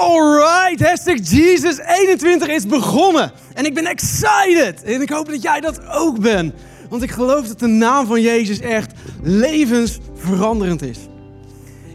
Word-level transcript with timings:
Alright, 0.00 0.80
hashtag 0.80 1.18
Jesus 1.30 1.78
21 1.78 2.48
is 2.48 2.66
begonnen. 2.66 3.32
En 3.54 3.64
ik 3.64 3.74
ben 3.74 3.86
excited. 3.86 4.82
En 4.82 5.00
ik 5.02 5.10
hoop 5.10 5.28
dat 5.28 5.42
jij 5.42 5.60
dat 5.60 5.86
ook 5.86 6.20
bent. 6.20 6.54
Want 6.88 7.02
ik 7.02 7.10
geloof 7.10 7.46
dat 7.46 7.58
de 7.58 7.66
naam 7.66 8.06
van 8.06 8.20
Jezus 8.20 8.60
echt 8.60 8.92
levensveranderend 9.22 10.82
is. 10.82 10.98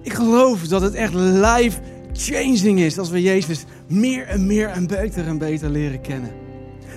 Ik 0.02 0.13
geloof 0.13 0.62
dat 0.62 0.81
het 0.81 0.94
echt 0.94 1.13
life-changing 1.13 2.79
is 2.79 2.97
als 2.97 3.10
we 3.10 3.21
Jezus 3.21 3.63
meer 3.87 4.28
en 4.28 4.46
meer 4.46 4.69
en 4.69 4.87
beter 4.87 5.28
en 5.28 5.37
beter 5.37 5.69
leren 5.69 6.01
kennen. 6.01 6.31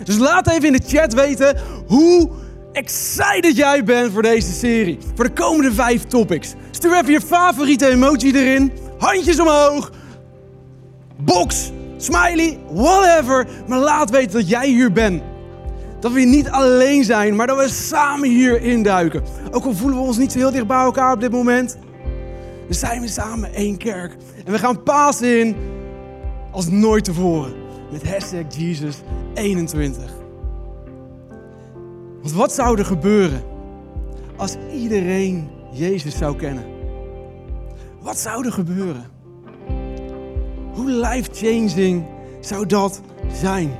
Dus 0.04 0.18
laat 0.18 0.48
even 0.48 0.64
in 0.64 0.72
de 0.72 0.82
chat 0.86 1.12
weten 1.12 1.56
hoe 1.86 2.30
excited 2.72 3.56
jij 3.56 3.84
bent 3.84 4.12
voor 4.12 4.22
deze 4.22 4.52
serie. 4.52 4.98
Voor 5.14 5.24
de 5.24 5.32
komende 5.32 5.72
vijf 5.72 6.04
topics. 6.04 6.54
Stuur 6.70 6.92
even 6.92 7.12
je 7.12 7.20
favoriete 7.20 7.88
emoji 7.88 8.32
erin. 8.32 8.72
Handjes 8.98 9.40
omhoog. 9.40 9.90
Box, 11.20 11.72
smiley, 11.96 12.58
whatever. 12.72 13.46
Maar 13.66 13.78
laat 13.78 14.10
weten 14.10 14.32
dat 14.32 14.48
jij 14.48 14.68
hier 14.68 14.92
bent. 14.92 15.22
Dat 16.00 16.12
we 16.12 16.20
niet 16.20 16.48
alleen 16.48 17.04
zijn, 17.04 17.36
maar 17.36 17.46
dat 17.46 17.58
we 17.58 17.68
samen 17.68 18.28
hier 18.28 18.62
induiken. 18.62 19.22
Ook 19.50 19.64
al 19.64 19.74
voelen 19.74 19.98
we 19.98 20.04
ons 20.04 20.18
niet 20.18 20.32
zo 20.32 20.38
heel 20.38 20.50
dicht 20.50 20.66
bij 20.66 20.82
elkaar 20.82 21.12
op 21.12 21.20
dit 21.20 21.30
moment. 21.30 21.78
Dan 22.66 22.74
zijn 22.74 23.00
we 23.00 23.08
samen 23.08 23.54
één 23.54 23.76
kerk. 23.76 24.16
En 24.44 24.52
we 24.52 24.58
gaan 24.58 24.82
Pasen 24.82 25.40
in 25.40 25.56
als 26.50 26.68
nooit 26.68 27.04
tevoren. 27.04 27.52
Met 27.92 28.10
hashtag 28.10 28.56
Jesus 28.56 29.02
21. 29.34 30.10
Want 32.20 32.32
wat 32.32 32.52
zou 32.52 32.78
er 32.78 32.84
gebeuren 32.84 33.42
als 34.36 34.56
iedereen 34.72 35.48
Jezus 35.72 36.16
zou 36.16 36.36
kennen? 36.36 36.64
Wat 38.00 38.18
zou 38.18 38.46
er 38.46 38.52
gebeuren? 38.52 39.17
Hoe 40.78 40.90
life-changing 40.90 42.04
zou 42.40 42.66
dat 42.66 43.00
zijn? 43.32 43.70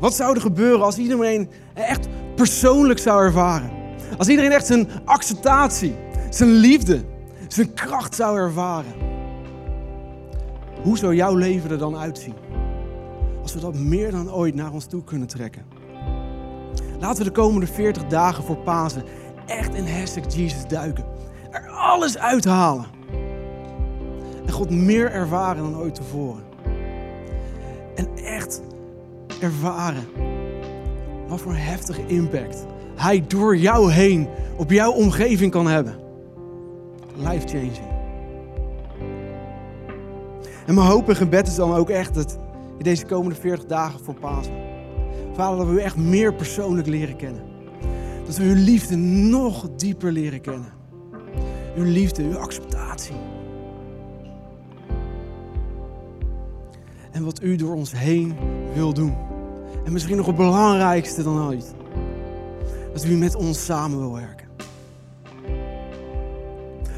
Wat 0.00 0.14
zou 0.14 0.34
er 0.34 0.40
gebeuren 0.40 0.84
als 0.84 0.98
iedereen 0.98 1.50
echt 1.74 2.08
persoonlijk 2.34 2.98
zou 2.98 3.22
ervaren? 3.22 3.70
Als 4.18 4.28
iedereen 4.28 4.52
echt 4.52 4.66
zijn 4.66 4.88
acceptatie, 5.04 5.94
zijn 6.30 6.50
liefde, 6.50 7.04
zijn 7.48 7.74
kracht 7.74 8.14
zou 8.14 8.38
ervaren. 8.38 8.92
Hoe 10.82 10.98
zou 10.98 11.14
jouw 11.14 11.34
leven 11.34 11.70
er 11.70 11.78
dan 11.78 11.96
uitzien? 11.96 12.34
Als 13.42 13.54
we 13.54 13.60
dat 13.60 13.74
meer 13.74 14.10
dan 14.10 14.32
ooit 14.32 14.54
naar 14.54 14.72
ons 14.72 14.86
toe 14.86 15.04
kunnen 15.04 15.28
trekken. 15.28 15.64
Laten 17.00 17.18
we 17.18 17.24
de 17.24 17.40
komende 17.40 17.66
40 17.66 18.06
dagen 18.06 18.44
voor 18.44 18.56
Pasen 18.56 19.04
echt 19.46 19.74
in 19.74 19.86
hashtag 19.86 20.34
Jesus 20.34 20.66
duiken. 20.68 21.04
Er 21.50 21.68
alles 21.68 22.18
uithalen. 22.18 22.97
En 24.48 24.54
God 24.54 24.70
meer 24.70 25.10
ervaren 25.10 25.62
dan 25.62 25.76
ooit 25.76 25.94
tevoren. 25.94 26.42
En 27.94 28.08
echt 28.16 28.62
ervaren 29.40 30.04
wat 31.28 31.40
voor 31.40 31.52
een 31.52 31.58
heftige 31.58 32.06
impact 32.06 32.66
Hij 32.96 33.24
door 33.26 33.56
jou 33.56 33.92
heen 33.92 34.28
op 34.56 34.70
jouw 34.70 34.92
omgeving 34.92 35.50
kan 35.50 35.66
hebben. 35.66 35.94
Life 37.16 37.46
changing. 37.46 37.88
En 40.66 40.74
mijn 40.74 40.86
hoop 40.86 41.08
en 41.08 41.16
gebed 41.16 41.46
is 41.46 41.54
dan 41.54 41.74
ook 41.74 41.90
echt 41.90 42.14
dat 42.14 42.38
in 42.78 42.84
deze 42.84 43.06
komende 43.06 43.34
40 43.34 43.66
dagen 43.66 44.00
voor 44.04 44.14
Pasen. 44.14 44.52
Vader, 45.34 45.58
dat 45.58 45.66
we 45.66 45.72
u 45.72 45.80
echt 45.80 45.96
meer 45.96 46.34
persoonlijk 46.34 46.86
leren 46.86 47.16
kennen. 47.16 47.42
Dat 48.26 48.36
we 48.36 48.44
uw 48.44 48.54
liefde 48.54 48.96
nog 48.96 49.68
dieper 49.76 50.12
leren 50.12 50.40
kennen. 50.40 50.72
Uw 51.76 51.84
liefde, 51.84 52.22
uw 52.22 52.38
acceptatie. 52.38 53.27
En 57.18 57.24
wat 57.24 57.42
u 57.42 57.56
door 57.56 57.74
ons 57.74 57.92
heen 57.92 58.34
wil 58.74 58.92
doen. 58.94 59.16
En 59.84 59.92
misschien 59.92 60.16
nog 60.16 60.26
het 60.26 60.36
belangrijkste 60.36 61.22
dan 61.22 61.46
ooit. 61.46 61.74
Dat 62.92 63.04
u 63.04 63.16
met 63.16 63.34
ons 63.34 63.64
samen 63.64 63.98
wil 63.98 64.12
werken. 64.12 64.46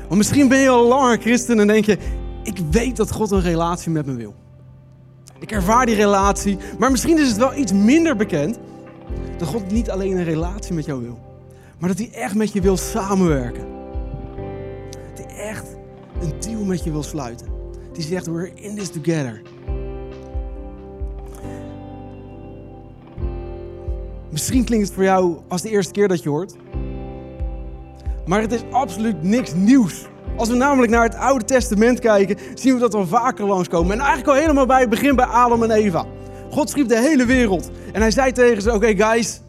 Want 0.00 0.15
misschien 0.15 0.49
ben 0.49 0.59
je 0.59 0.69
al 0.69 0.89
langer 0.89 1.19
christen 1.19 1.61
en 1.61 1.67
denk 1.67 1.84
je, 1.84 1.99
ik 2.43 2.59
weet 2.71 2.97
dat 2.97 3.11
God 3.11 3.31
een 3.31 3.41
relatie 3.41 3.91
met 3.91 4.06
me 4.06 4.15
wil. 4.15 4.34
Ik 5.39 5.53
ervaar 5.53 5.87
die 5.87 5.94
relatie, 5.94 6.59
maar 6.78 6.91
misschien 6.91 7.19
is 7.19 7.28
het 7.28 7.37
wel 7.37 7.55
iets 7.55 7.73
minder 7.73 8.17
bekend 8.17 8.59
dat 9.39 9.49
God 9.49 9.71
niet 9.71 9.91
alleen 9.91 10.17
een 10.17 10.25
relatie 10.25 10.75
met 10.75 10.84
jou 10.84 11.03
wil, 11.03 11.19
maar 11.78 11.89
dat 11.89 11.99
hij 11.99 12.11
echt 12.12 12.34
met 12.34 12.53
je 12.53 12.61
wil 12.61 12.77
samenwerken. 12.77 13.67
Dat 15.15 15.27
hij 15.27 15.37
echt 15.37 15.67
een 16.21 16.33
deal 16.41 16.65
met 16.65 16.84
je 16.84 16.91
wil 16.91 17.03
sluiten. 17.03 17.47
Die 17.93 18.03
zegt, 18.03 18.27
we're 18.27 18.53
in 18.55 18.77
this 18.77 18.89
together. 18.89 19.43
Misschien 24.31 24.65
klinkt 24.65 24.87
het 24.87 24.95
voor 24.95 25.05
jou 25.05 25.37
als 25.49 25.63
de 25.63 25.71
eerste 25.71 25.93
keer 25.93 26.09
dat 26.09 26.23
je 26.23 26.29
hoort. 26.29 26.55
Maar 28.27 28.41
het 28.41 28.53
is 28.53 28.63
absoluut 28.71 29.23
niks 29.23 29.55
nieuws. 29.55 30.07
Als 30.37 30.49
we 30.49 30.55
namelijk 30.55 30.93
naar 30.93 31.03
het 31.03 31.15
Oude 31.15 31.45
Testament 31.45 31.99
kijken, 31.99 32.37
zien 32.55 32.75
we 32.75 32.81
dat 32.81 32.93
we 32.93 33.07
vaker 33.07 33.47
langskomen. 33.47 33.93
En 33.93 33.99
eigenlijk 33.99 34.29
al 34.29 34.35
helemaal 34.35 34.67
bij 34.67 34.81
het 34.81 34.91
begin 34.91 35.17
bij 35.17 35.25
Adam 35.25 35.63
en 35.63 35.71
Eva. 35.71 36.07
God 36.51 36.71
schiep 36.71 36.89
de 36.89 36.99
hele 36.99 37.25
wereld. 37.25 37.71
En 37.93 38.01
hij 38.01 38.11
zei 38.11 38.33
tegen 38.33 38.63
ze, 38.63 38.75
oké 38.75 38.95
guys, 38.97 39.41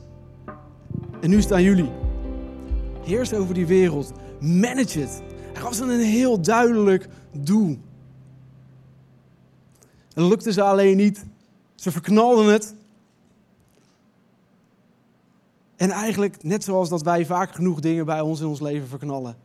en 1.22 1.30
nu 1.30 1.42
staan 1.42 1.63
jullie. 1.63 1.90
Heers 3.03 3.34
over 3.34 3.53
die 3.53 3.66
wereld. 3.66 4.12
Manage 4.40 5.00
het. 5.00 5.22
Hij 5.53 5.62
gaf 5.62 5.74
ze 5.74 5.84
een 5.84 6.00
heel 6.00 6.42
duidelijk 6.42 7.08
doel. 7.31 7.78
Het 10.13 10.24
lukte 10.24 10.53
ze 10.53 10.62
alleen 10.62 10.98
niet. 10.98 11.25
Ze 11.75 11.92
verknalden 11.92 12.46
het. 12.46 12.75
En 15.81 15.92
eigenlijk 15.92 16.44
net 16.44 16.64
zoals 16.64 16.90
dat 16.90 17.02
wij 17.02 17.25
vaak 17.25 17.56
genoeg 17.56 17.80
dingen 17.80 18.06
bij 18.06 18.22
ons 18.22 18.40
in 18.40 18.47
ons 18.47 18.59
leven 18.59 18.88
verknallen. 18.88 19.38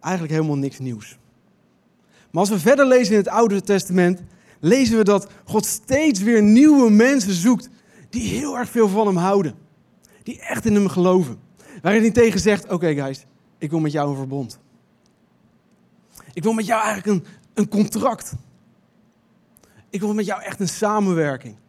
Eigenlijk 0.00 0.34
helemaal 0.34 0.56
niks 0.56 0.78
nieuws. 0.78 1.18
Maar 2.30 2.40
als 2.40 2.48
we 2.48 2.58
verder 2.58 2.86
lezen 2.86 3.12
in 3.12 3.18
het 3.18 3.28
Oude 3.28 3.60
Testament, 3.60 4.22
lezen 4.60 4.96
we 4.96 5.04
dat 5.04 5.30
God 5.44 5.66
steeds 5.66 6.20
weer 6.20 6.42
nieuwe 6.42 6.90
mensen 6.90 7.32
zoekt 7.32 7.68
die 8.10 8.28
heel 8.28 8.58
erg 8.58 8.68
veel 8.68 8.88
van 8.88 9.06
hem 9.06 9.16
houden. 9.16 9.54
Die 10.22 10.40
echt 10.40 10.66
in 10.66 10.74
hem 10.74 10.88
geloven. 10.88 11.40
Waarin 11.82 12.02
hij 12.02 12.10
tegen 12.10 12.40
zegt, 12.40 12.70
oké 12.70 12.94
guys, 12.94 13.26
ik 13.58 13.70
wil 13.70 13.80
met 13.80 13.92
jou 13.92 14.10
een 14.10 14.16
verbond. 14.16 14.58
Ik 16.32 16.42
wil 16.42 16.52
met 16.52 16.66
jou 16.66 16.82
eigenlijk 16.82 17.26
een, 17.26 17.32
een 17.54 17.68
contract. 17.68 18.34
Ik 19.90 20.00
wil 20.00 20.14
met 20.14 20.26
jou 20.26 20.42
echt 20.42 20.60
een 20.60 20.68
samenwerking. 20.68 21.60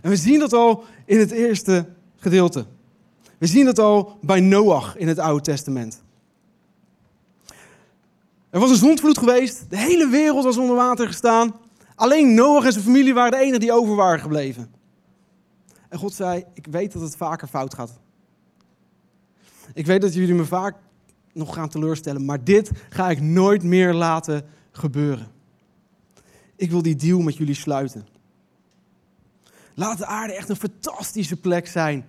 En 0.00 0.10
we 0.10 0.16
zien 0.16 0.38
dat 0.38 0.52
al 0.52 0.84
in 1.04 1.18
het 1.18 1.30
eerste 1.30 1.88
gedeelte. 2.16 2.66
We 3.38 3.46
zien 3.46 3.64
dat 3.64 3.78
al 3.78 4.18
bij 4.20 4.40
Noach 4.40 4.96
in 4.96 5.08
het 5.08 5.18
Oude 5.18 5.42
Testament. 5.42 6.02
Er 8.50 8.60
was 8.60 8.70
een 8.70 8.76
zondvloed 8.76 9.18
geweest, 9.18 9.70
de 9.70 9.76
hele 9.76 10.08
wereld 10.08 10.44
was 10.44 10.56
onder 10.56 10.76
water 10.76 11.06
gestaan. 11.06 11.54
Alleen 11.94 12.34
Noach 12.34 12.64
en 12.64 12.72
zijn 12.72 12.84
familie 12.84 13.14
waren 13.14 13.30
de 13.30 13.38
enigen 13.38 13.60
die 13.60 13.72
over 13.72 13.94
waren 13.94 14.20
gebleven. 14.20 14.70
En 15.88 15.98
God 15.98 16.14
zei, 16.14 16.44
ik 16.54 16.66
weet 16.70 16.92
dat 16.92 17.02
het 17.02 17.16
vaker 17.16 17.48
fout 17.48 17.74
gaat. 17.74 18.00
Ik 19.74 19.86
weet 19.86 20.00
dat 20.00 20.14
jullie 20.14 20.34
me 20.34 20.44
vaak 20.44 20.76
nog 21.32 21.54
gaan 21.54 21.68
teleurstellen, 21.68 22.24
maar 22.24 22.44
dit 22.44 22.70
ga 22.88 23.10
ik 23.10 23.20
nooit 23.20 23.62
meer 23.62 23.94
laten 23.94 24.44
gebeuren. 24.70 25.26
Ik 26.56 26.70
wil 26.70 26.82
die 26.82 26.96
deal 26.96 27.20
met 27.20 27.36
jullie 27.36 27.54
sluiten. 27.54 28.06
Laat 29.78 29.98
de 29.98 30.06
aarde 30.06 30.34
echt 30.34 30.48
een 30.48 30.56
fantastische 30.56 31.36
plek 31.36 31.66
zijn 31.66 32.04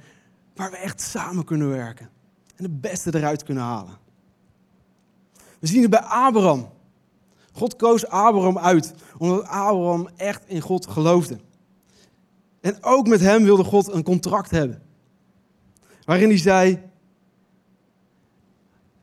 waar 0.56 0.72
we 0.72 0.78
echt 0.78 1.02
samen 1.02 1.44
kunnen 1.44 1.70
werken 1.70 2.10
en 2.56 2.64
het 2.64 2.82
beste 2.82 3.16
eruit 3.16 3.44
kunnen 3.44 3.64
halen. 3.64 3.98
We 5.60 5.68
zien 5.68 5.82
het 5.82 5.90
bij 5.90 6.00
Abraham. 6.00 6.70
God 7.52 7.76
koos 7.76 8.08
Abraham 8.08 8.58
uit 8.58 8.94
omdat 9.18 9.44
Abraham 9.44 10.10
echt 10.16 10.48
in 10.48 10.62
God 10.62 10.88
geloofde. 10.88 11.40
En 12.62 12.84
ook 12.84 13.08
met 13.08 13.20
hem 13.20 13.44
wilde 13.44 13.64
God 13.64 13.88
een 13.88 14.04
contract 14.04 14.52
hebben. 14.52 14.82
Waarin 16.04 16.30
hij 16.30 16.38
zei: 16.38 16.82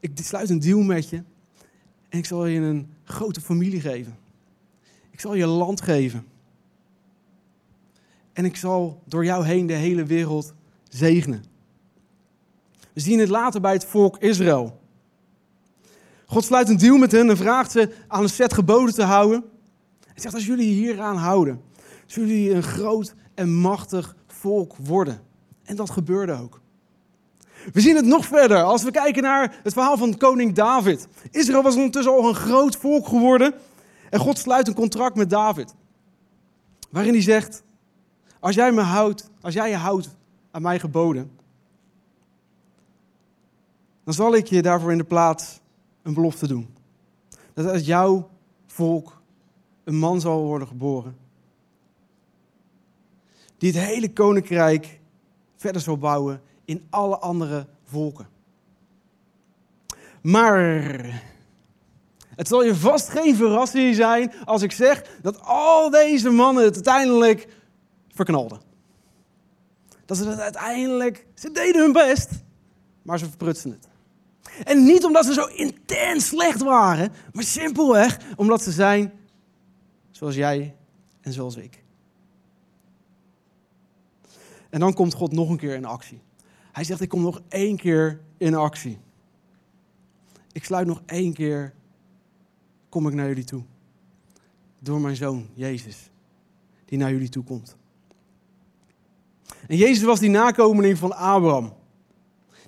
Ik 0.00 0.12
sluit 0.14 0.50
een 0.50 0.61
deal 0.61 0.81
met 0.81 1.08
je 1.08 1.17
en 2.08 2.19
ik 2.19 2.26
zal 2.26 2.46
je 2.46 2.61
een 2.61 2.94
grote 3.05 3.41
familie 3.41 3.81
geven. 3.81 4.19
Ik 5.11 5.20
zal 5.20 5.35
je 5.35 5.46
land 5.46 5.81
geven. 5.81 6.26
En 8.37 8.44
ik 8.44 8.56
zal 8.56 9.03
door 9.05 9.25
jou 9.25 9.44
heen 9.44 9.67
de 9.67 9.73
hele 9.73 10.05
wereld 10.05 10.55
zegenen. 10.88 11.44
We 12.93 13.00
zien 13.00 13.19
het 13.19 13.29
later 13.29 13.61
bij 13.61 13.73
het 13.73 13.85
volk 13.85 14.19
Israël. 14.19 14.81
God 16.27 16.44
sluit 16.44 16.69
een 16.69 16.77
deal 16.77 16.97
met 16.97 17.12
hen 17.12 17.31
en 17.31 17.37
vraagt 17.37 17.71
ze 17.71 17.94
aan 18.09 18.23
een 18.23 18.29
set 18.29 18.53
geboden 18.53 18.94
te 18.94 19.03
houden. 19.03 19.44
Hij 20.05 20.21
zegt, 20.21 20.35
als 20.35 20.47
jullie 20.47 20.73
hieraan 20.73 21.17
houden, 21.17 21.61
zullen 22.06 22.29
jullie 22.29 22.55
een 22.55 22.62
groot 22.62 23.15
en 23.35 23.55
machtig 23.55 24.17
volk 24.27 24.77
worden. 24.77 25.21
En 25.65 25.77
dat 25.77 25.91
gebeurde 25.91 26.32
ook. 26.32 26.61
We 27.73 27.81
zien 27.81 27.97
het 27.97 28.05
nog 28.05 28.27
verder 28.27 28.62
als 28.62 28.82
we 28.82 28.91
kijken 28.91 29.23
naar 29.23 29.61
het 29.62 29.73
verhaal 29.73 29.97
van 29.97 30.17
koning 30.17 30.55
David. 30.55 31.09
Israël 31.31 31.62
was 31.62 31.77
ondertussen 31.77 32.12
al 32.12 32.29
een 32.29 32.35
groot 32.35 32.77
volk 32.77 33.06
geworden. 33.06 33.55
En 34.11 34.21
God 34.21 34.39
sluit 34.39 34.69
een 34.69 34.75
contract 34.75 35.17
met 35.17 35.31
David. 35.31 35.75
Waarin 36.91 37.12
hij 37.12 37.23
zegt: 37.23 37.65
Als 38.46 38.54
jij 38.54 38.72
me 38.72 38.81
houdt, 38.81 39.31
als 39.40 39.54
jij 39.54 39.70
je 39.70 39.76
houdt 39.76 40.16
aan 40.50 40.62
mijn 40.62 40.81
geboden, 40.81 41.31
dan 44.04 44.14
zal 44.14 44.34
ik 44.34 44.46
je 44.46 44.62
daarvoor 44.62 44.93
in 44.93 44.98
de 44.98 45.04
plaats 45.04 45.60
een 46.02 46.14
belofte 46.14 46.46
doen. 46.46 46.75
Dat 47.54 47.66
uit 47.66 47.87
jouw 47.87 48.31
volk 48.66 49.20
een 49.84 49.96
man 49.96 50.20
zal 50.20 50.44
worden 50.44 50.69
geboren. 50.69 51.16
Die 53.58 53.72
het 53.72 53.84
hele 53.84 54.12
koninkrijk 54.12 55.00
verder 55.56 55.82
zal 55.82 55.98
bouwen 55.98 56.43
in 56.64 56.87
alle 56.90 57.19
andere 57.19 57.66
volken. 57.84 58.28
Maar 60.22 60.60
het 62.37 62.48
zal 62.48 62.62
je 62.62 62.75
vast 62.75 63.08
geen 63.08 63.37
verrassing 63.37 63.94
zijn 63.94 64.32
als 64.44 64.62
ik 64.62 64.72
zeg 64.72 65.19
dat 65.22 65.40
al 65.43 65.90
deze 65.90 66.31
mannen 66.31 66.64
het 66.64 66.75
uiteindelijk 66.75 67.54
verknalden. 68.17 68.61
Dat 70.05 70.17
ze 70.17 70.29
het 70.29 70.39
uiteindelijk, 70.39 71.27
ze 71.35 71.51
deden 71.51 71.83
hun 71.83 71.93
best, 71.93 72.31
maar 73.03 73.19
ze 73.19 73.29
verprutsten 73.29 73.71
het. 73.71 73.89
En 74.65 74.85
niet 74.85 75.05
omdat 75.05 75.25
ze 75.25 75.33
zo 75.33 75.45
intens 75.45 76.27
slecht 76.27 76.63
waren, 76.63 77.13
maar 77.33 77.45
simpelweg 77.45 78.19
omdat 78.37 78.63
ze 78.63 78.73
zijn 78.73 79.13
zoals 80.11 80.35
jij 80.35 80.77
en 81.21 81.33
zoals 81.33 81.57
ik. 81.57 81.85
En 84.71 84.81
dan 84.81 84.95
komt 84.95 85.15
God 85.15 85.33
nog 85.33 85.49
een 85.51 85.57
keer 85.57 85.75
in 85.75 85.85
actie. 85.85 86.21
Hij 86.73 86.85
zegt, 86.85 87.01
ik 87.01 87.09
kom 87.09 87.23
nog 87.23 87.43
één 87.49 87.77
keer 87.77 88.21
in 88.37 88.55
actie. 88.55 88.99
Ik 90.53 90.65
sluit 90.65 90.87
nog 90.87 91.03
één 91.07 91.33
keer, 91.33 91.75
kom 92.89 93.09
ik 93.09 93.15
naar 93.15 93.27
jullie 93.29 93.45
toe. 93.45 93.63
Door 94.81 95.01
mijn 95.01 95.17
zoon, 95.17 95.49
Jezus, 95.55 96.11
die 96.85 96.99
naar 96.99 97.11
jullie 97.11 97.29
toe 97.29 97.45
komt. 97.45 97.77
En 99.67 99.77
Jezus 99.77 100.03
was 100.03 100.21
die 100.21 100.31
nakomeling 100.31 100.99
van 100.99 101.17
Abraham 101.17 101.73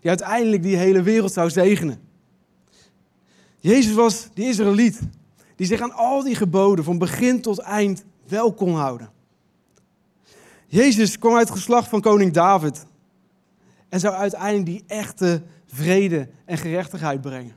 die 0.01 0.09
uiteindelijk 0.09 0.63
die 0.63 0.77
hele 0.77 1.03
wereld 1.03 1.33
zou 1.33 1.51
zegenen. 1.51 2.01
Jezus 3.59 3.95
was 3.95 4.29
die 4.35 4.49
Israëliet 4.49 5.01
die 5.57 5.67
zich 5.67 5.81
aan 5.81 5.93
al 5.93 6.23
die 6.23 6.35
geboden 6.35 6.85
van 6.85 6.99
begin 6.99 7.41
tot 7.41 7.59
eind 7.59 8.05
wel 8.29 8.53
kon 8.53 8.75
houden. 8.75 9.11
Jezus 10.67 11.19
kwam 11.19 11.35
uit 11.35 11.49
het 11.49 11.57
geslacht 11.57 11.89
van 11.89 12.01
koning 12.01 12.33
David 12.33 12.87
en 13.89 14.01
zou 14.01 14.15
uiteindelijk 14.15 14.67
die 14.67 14.85
echte 14.87 15.43
vrede 15.67 16.29
en 16.45 16.59
gerechtigheid 16.59 17.21
brengen. 17.21 17.57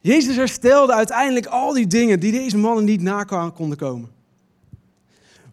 Jezus 0.00 0.36
herstelde 0.36 0.94
uiteindelijk 0.94 1.46
al 1.46 1.72
die 1.72 1.86
dingen 1.86 2.20
die 2.20 2.32
deze 2.32 2.58
mannen 2.58 2.84
niet 2.84 3.00
na 3.00 3.24
konden 3.54 3.78
komen. 3.78 4.17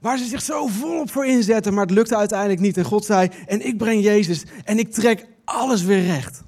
Waar 0.05 0.17
ze 0.17 0.25
zich 0.25 0.41
zo 0.41 0.67
volop 0.67 1.11
voor 1.11 1.25
inzetten, 1.25 1.73
maar 1.73 1.85
het 1.85 1.95
lukte 1.95 2.15
uiteindelijk 2.15 2.59
niet. 2.59 2.77
En 2.77 2.85
God 2.85 3.05
zei, 3.05 3.29
en 3.45 3.65
ik 3.65 3.77
breng 3.77 4.03
Jezus 4.03 4.43
en 4.63 4.79
ik 4.79 4.91
trek 4.91 5.27
alles 5.45 5.83
weer 5.83 6.05
recht. 6.05 6.43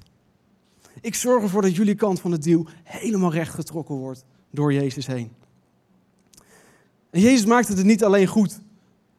Ik 1.00 1.14
zorg 1.14 1.42
ervoor 1.42 1.62
dat 1.62 1.76
jullie 1.76 1.94
kant 1.94 2.20
van 2.20 2.32
het 2.32 2.42
deal 2.42 2.66
helemaal 2.82 3.32
recht 3.32 3.54
getrokken 3.54 3.94
wordt 3.94 4.24
door 4.50 4.72
Jezus 4.72 5.06
heen. 5.06 5.32
En 7.10 7.20
Jezus 7.20 7.46
maakte 7.46 7.72
het 7.72 7.84
niet 7.84 8.04
alleen 8.04 8.26
goed 8.26 8.60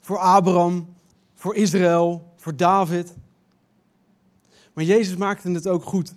voor 0.01 0.17
Abraham, 0.17 0.87
voor 1.35 1.55
Israël, 1.55 2.33
voor 2.35 2.55
David. 2.55 3.13
Maar 4.73 4.83
Jezus 4.83 5.15
maakte 5.15 5.51
het 5.51 5.67
ook 5.67 5.83
goed 5.83 6.13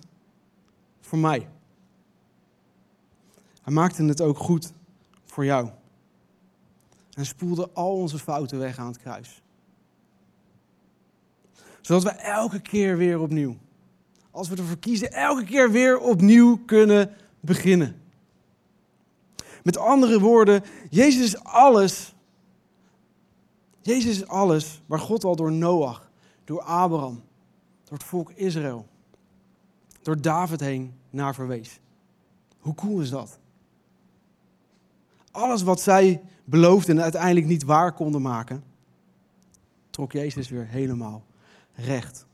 voor 1.01 1.17
mij. 1.17 1.47
Hij 3.61 3.73
maakte 3.73 4.03
het 4.03 4.21
ook 4.21 4.37
goed 4.37 4.71
voor 5.25 5.45
jou 5.45 5.69
en 7.13 7.25
spoelde 7.25 7.69
al 7.73 7.95
onze 7.95 8.19
fouten 8.19 8.59
weg 8.59 8.77
aan 8.77 8.87
het 8.87 8.97
kruis. 8.97 9.41
Zodat 11.81 12.03
we 12.03 12.09
elke 12.09 12.59
keer 12.59 12.97
weer 12.97 13.19
opnieuw, 13.19 13.57
als 14.31 14.49
we 14.49 14.55
ervoor 14.55 14.77
kiezen, 14.77 15.11
elke 15.11 15.43
keer 15.43 15.71
weer 15.71 15.99
opnieuw 15.99 16.57
kunnen 16.65 17.15
beginnen. 17.39 18.01
Met 19.63 19.77
andere 19.77 20.19
woorden, 20.19 20.63
Jezus 20.89 21.23
is 21.23 21.43
alles. 21.43 22.15
Jezus 23.81 24.15
is 24.15 24.27
alles 24.27 24.81
waar 24.85 24.99
God 24.99 25.23
al 25.23 25.35
door 25.35 25.51
Noach, 25.51 26.09
door 26.43 26.61
Abraham, 26.61 27.23
door 27.83 27.97
het 27.97 28.07
volk 28.07 28.31
Israël, 28.31 28.87
door 30.01 30.21
David 30.21 30.59
heen 30.59 30.93
naar 31.09 31.35
verwees. 31.35 31.79
Hoe 32.57 32.75
cool 32.75 33.01
is 33.01 33.09
dat? 33.09 33.39
Alles 35.33 35.61
wat 35.63 35.81
zij 35.81 36.21
beloofden 36.43 36.97
en 36.97 37.03
uiteindelijk 37.03 37.45
niet 37.45 37.63
waar 37.63 37.93
konden 37.93 38.21
maken, 38.21 38.63
trok 39.89 40.11
Jezus 40.11 40.49
weer 40.49 40.67
helemaal 40.67 41.23
recht. 41.75 42.25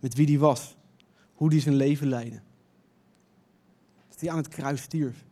Met 0.00 0.14
wie 0.14 0.26
die 0.26 0.38
was, 0.38 0.76
hoe 1.34 1.50
die 1.50 1.60
zijn 1.60 1.74
leven 1.74 2.08
leidde. 2.08 2.40
Dat 4.08 4.20
hij 4.20 4.30
aan 4.30 4.36
het 4.36 4.48
kruis 4.48 4.82
stierf 4.82 5.24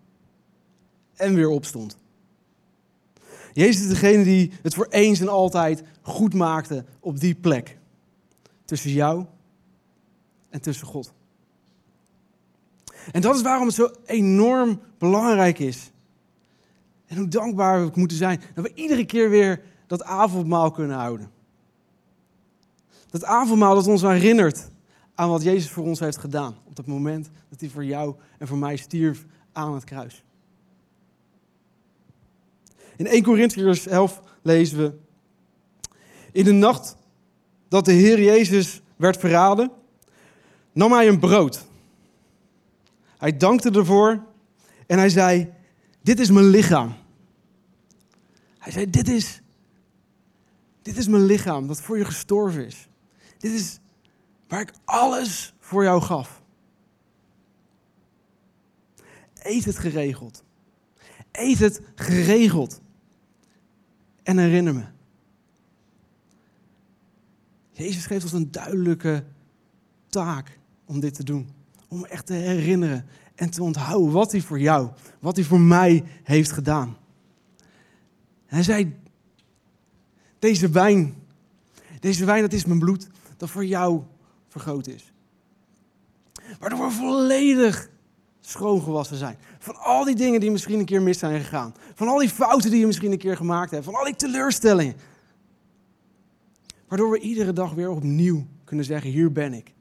en 1.14 1.34
weer 1.34 1.48
opstond. 1.48 1.96
Jezus 3.52 3.82
is 3.82 3.88
degene 3.88 4.24
die 4.24 4.52
het 4.62 4.74
voor 4.74 4.86
eens 4.90 5.20
en 5.20 5.28
altijd 5.28 5.82
goed 6.02 6.34
maakte 6.34 6.84
op 7.00 7.20
die 7.20 7.34
plek. 7.34 7.78
Tussen 8.64 8.90
jou 8.90 9.26
en 10.48 10.60
tussen 10.60 10.86
God. 10.86 11.12
En 13.12 13.20
dat 13.20 13.34
is 13.34 13.42
waarom 13.42 13.66
het 13.66 13.74
zo 13.74 13.90
enorm 14.04 14.80
belangrijk 14.98 15.58
is 15.58 15.92
en 17.12 17.18
hoe 17.18 17.28
dankbaar 17.28 17.84
we 17.84 17.90
moeten 17.94 18.16
zijn 18.16 18.40
dat 18.54 18.64
we 18.64 18.74
iedere 18.74 19.04
keer 19.04 19.30
weer 19.30 19.62
dat 19.86 20.02
avondmaal 20.02 20.70
kunnen 20.70 20.96
houden. 20.96 21.30
Dat 23.10 23.24
avondmaal 23.24 23.74
dat 23.74 23.86
ons 23.86 24.02
herinnert 24.02 24.70
aan 25.14 25.28
wat 25.28 25.42
Jezus 25.42 25.70
voor 25.70 25.84
ons 25.84 26.00
heeft 26.00 26.16
gedaan. 26.16 26.56
Op 26.64 26.76
het 26.76 26.86
moment 26.86 27.30
dat 27.48 27.60
hij 27.60 27.68
voor 27.68 27.84
jou 27.84 28.14
en 28.38 28.46
voor 28.46 28.58
mij 28.58 28.76
stierf 28.76 29.24
aan 29.52 29.74
het 29.74 29.84
kruis. 29.84 30.24
In 32.96 33.06
1 33.06 33.22
Corinthiërs 33.22 33.86
11 33.86 34.22
lezen 34.42 34.78
we. 34.78 34.92
In 36.32 36.44
de 36.44 36.52
nacht 36.52 36.96
dat 37.68 37.84
de 37.84 37.92
Heer 37.92 38.22
Jezus 38.22 38.82
werd 38.96 39.16
verraden, 39.16 39.70
nam 40.72 40.92
hij 40.92 41.08
een 41.08 41.18
brood. 41.18 41.66
Hij 43.22 43.36
dankte 43.36 43.70
ervoor 43.70 44.24
en 44.86 44.98
hij 44.98 45.08
zei: 45.08 45.52
Dit 46.02 46.20
is 46.20 46.30
mijn 46.30 46.46
lichaam 46.46 46.94
hij 48.62 48.72
zei, 48.72 48.90
dit 48.90 49.08
is, 49.08 49.40
dit 50.82 50.96
is 50.96 51.06
mijn 51.06 51.24
lichaam 51.24 51.66
dat 51.66 51.80
voor 51.80 51.98
je 51.98 52.04
gestorven 52.04 52.66
is. 52.66 52.88
Dit 53.38 53.52
is 53.52 53.78
waar 54.48 54.60
ik 54.60 54.72
alles 54.84 55.54
voor 55.58 55.82
jou 55.82 56.02
gaf. 56.02 56.42
Eet 59.34 59.64
het 59.64 59.78
geregeld. 59.78 60.44
Eet 61.32 61.58
het 61.58 61.80
geregeld. 61.94 62.80
En 64.22 64.38
herinner 64.38 64.74
me. 64.74 64.84
Jezus 67.70 68.06
geeft 68.06 68.22
ons 68.22 68.32
een 68.32 68.50
duidelijke 68.50 69.24
taak 70.08 70.58
om 70.84 71.00
dit 71.00 71.14
te 71.14 71.24
doen. 71.24 71.50
Om 71.92 72.04
echt 72.04 72.26
te 72.26 72.32
herinneren 72.32 73.06
en 73.34 73.50
te 73.50 73.62
onthouden 73.62 74.12
wat 74.12 74.32
hij 74.32 74.40
voor 74.40 74.60
jou, 74.60 74.90
wat 75.20 75.36
hij 75.36 75.44
voor 75.44 75.60
mij 75.60 76.04
heeft 76.22 76.52
gedaan. 76.52 76.96
Hij 78.46 78.62
zei, 78.62 78.96
deze 80.38 80.70
wijn, 80.70 81.14
deze 82.00 82.24
wijn 82.24 82.42
dat 82.42 82.52
is 82.52 82.64
mijn 82.64 82.78
bloed 82.78 83.08
dat 83.36 83.50
voor 83.50 83.64
jou 83.64 84.02
vergoten 84.48 84.94
is. 84.94 85.12
Waardoor 86.58 86.86
we 86.86 86.90
volledig 86.90 87.90
schoongewassen 88.40 89.16
zijn. 89.16 89.36
Van 89.58 89.76
al 89.76 90.04
die 90.04 90.16
dingen 90.16 90.40
die 90.40 90.50
misschien 90.50 90.78
een 90.78 90.84
keer 90.84 91.02
mis 91.02 91.18
zijn 91.18 91.40
gegaan. 91.40 91.74
Van 91.94 92.08
al 92.08 92.18
die 92.18 92.28
fouten 92.28 92.70
die 92.70 92.80
je 92.80 92.86
misschien 92.86 93.12
een 93.12 93.18
keer 93.18 93.36
gemaakt 93.36 93.70
hebt. 93.70 93.84
Van 93.84 93.94
al 93.94 94.04
die 94.04 94.16
teleurstellingen. 94.16 94.94
Waardoor 96.88 97.10
we 97.10 97.18
iedere 97.18 97.52
dag 97.52 97.72
weer 97.72 97.90
opnieuw 97.90 98.46
kunnen 98.64 98.84
zeggen, 98.84 99.10
hier 99.10 99.32
ben 99.32 99.54
ik. 99.54 99.72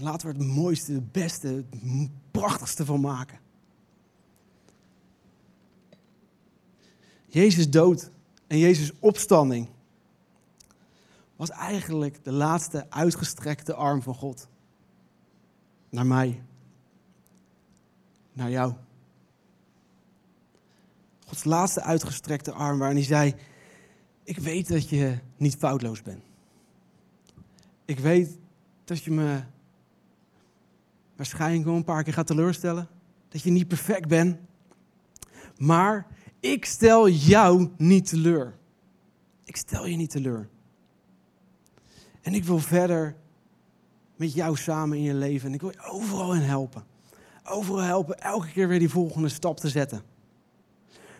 Laten 0.00 0.28
we 0.28 0.34
het 0.34 0.46
mooiste, 0.52 0.92
het 0.92 1.12
beste, 1.12 1.48
het 1.48 2.10
prachtigste 2.30 2.84
van 2.84 3.00
maken. 3.00 3.38
Jezus 7.26 7.70
dood 7.70 8.10
en 8.46 8.58
Jezus 8.58 8.92
opstanding 8.98 9.68
was 11.36 11.50
eigenlijk 11.50 12.24
de 12.24 12.32
laatste 12.32 12.90
uitgestrekte 12.90 13.74
arm 13.74 14.02
van 14.02 14.14
God. 14.14 14.48
Naar 15.88 16.06
mij. 16.06 16.42
Naar 18.32 18.50
jou. 18.50 18.74
Gods 21.26 21.44
laatste 21.44 21.82
uitgestrekte 21.82 22.52
arm 22.52 22.78
waarin 22.78 22.96
hij 22.96 23.06
zei, 23.06 23.34
ik 24.22 24.38
weet 24.38 24.68
dat 24.68 24.88
je 24.88 25.18
niet 25.36 25.56
foutloos 25.56 26.02
bent. 26.02 26.22
Ik 27.84 27.98
weet 27.98 28.38
dat 28.84 29.02
je 29.02 29.10
me 29.10 29.42
waarschijnlijk 31.16 31.64
wel 31.64 31.74
een 31.74 31.84
paar 31.84 32.02
keer 32.02 32.12
gaat 32.12 32.26
teleurstellen. 32.26 32.88
Dat 33.28 33.42
je 33.42 33.50
niet 33.50 33.68
perfect 33.68 34.08
bent. 34.08 34.36
Maar 35.56 36.06
ik 36.40 36.64
stel 36.64 37.08
jou 37.08 37.70
niet 37.76 38.08
teleur. 38.08 38.56
Ik 39.44 39.56
stel 39.56 39.86
je 39.86 39.96
niet 39.96 40.10
teleur. 40.10 40.48
En 42.22 42.34
ik 42.34 42.44
wil 42.44 42.58
verder 42.58 43.16
met 44.16 44.34
jou 44.34 44.56
samen 44.56 44.96
in 44.96 45.02
je 45.02 45.14
leven. 45.14 45.48
En 45.48 45.54
ik 45.54 45.60
wil 45.60 45.70
je 45.70 45.90
overal 45.90 46.34
in 46.34 46.40
helpen. 46.40 46.84
Overal 47.44 47.82
helpen, 47.82 48.20
elke 48.20 48.50
keer 48.52 48.68
weer 48.68 48.78
die 48.78 48.90
volgende 48.90 49.28
stap 49.28 49.60
te 49.60 49.68
zetten. 49.68 50.02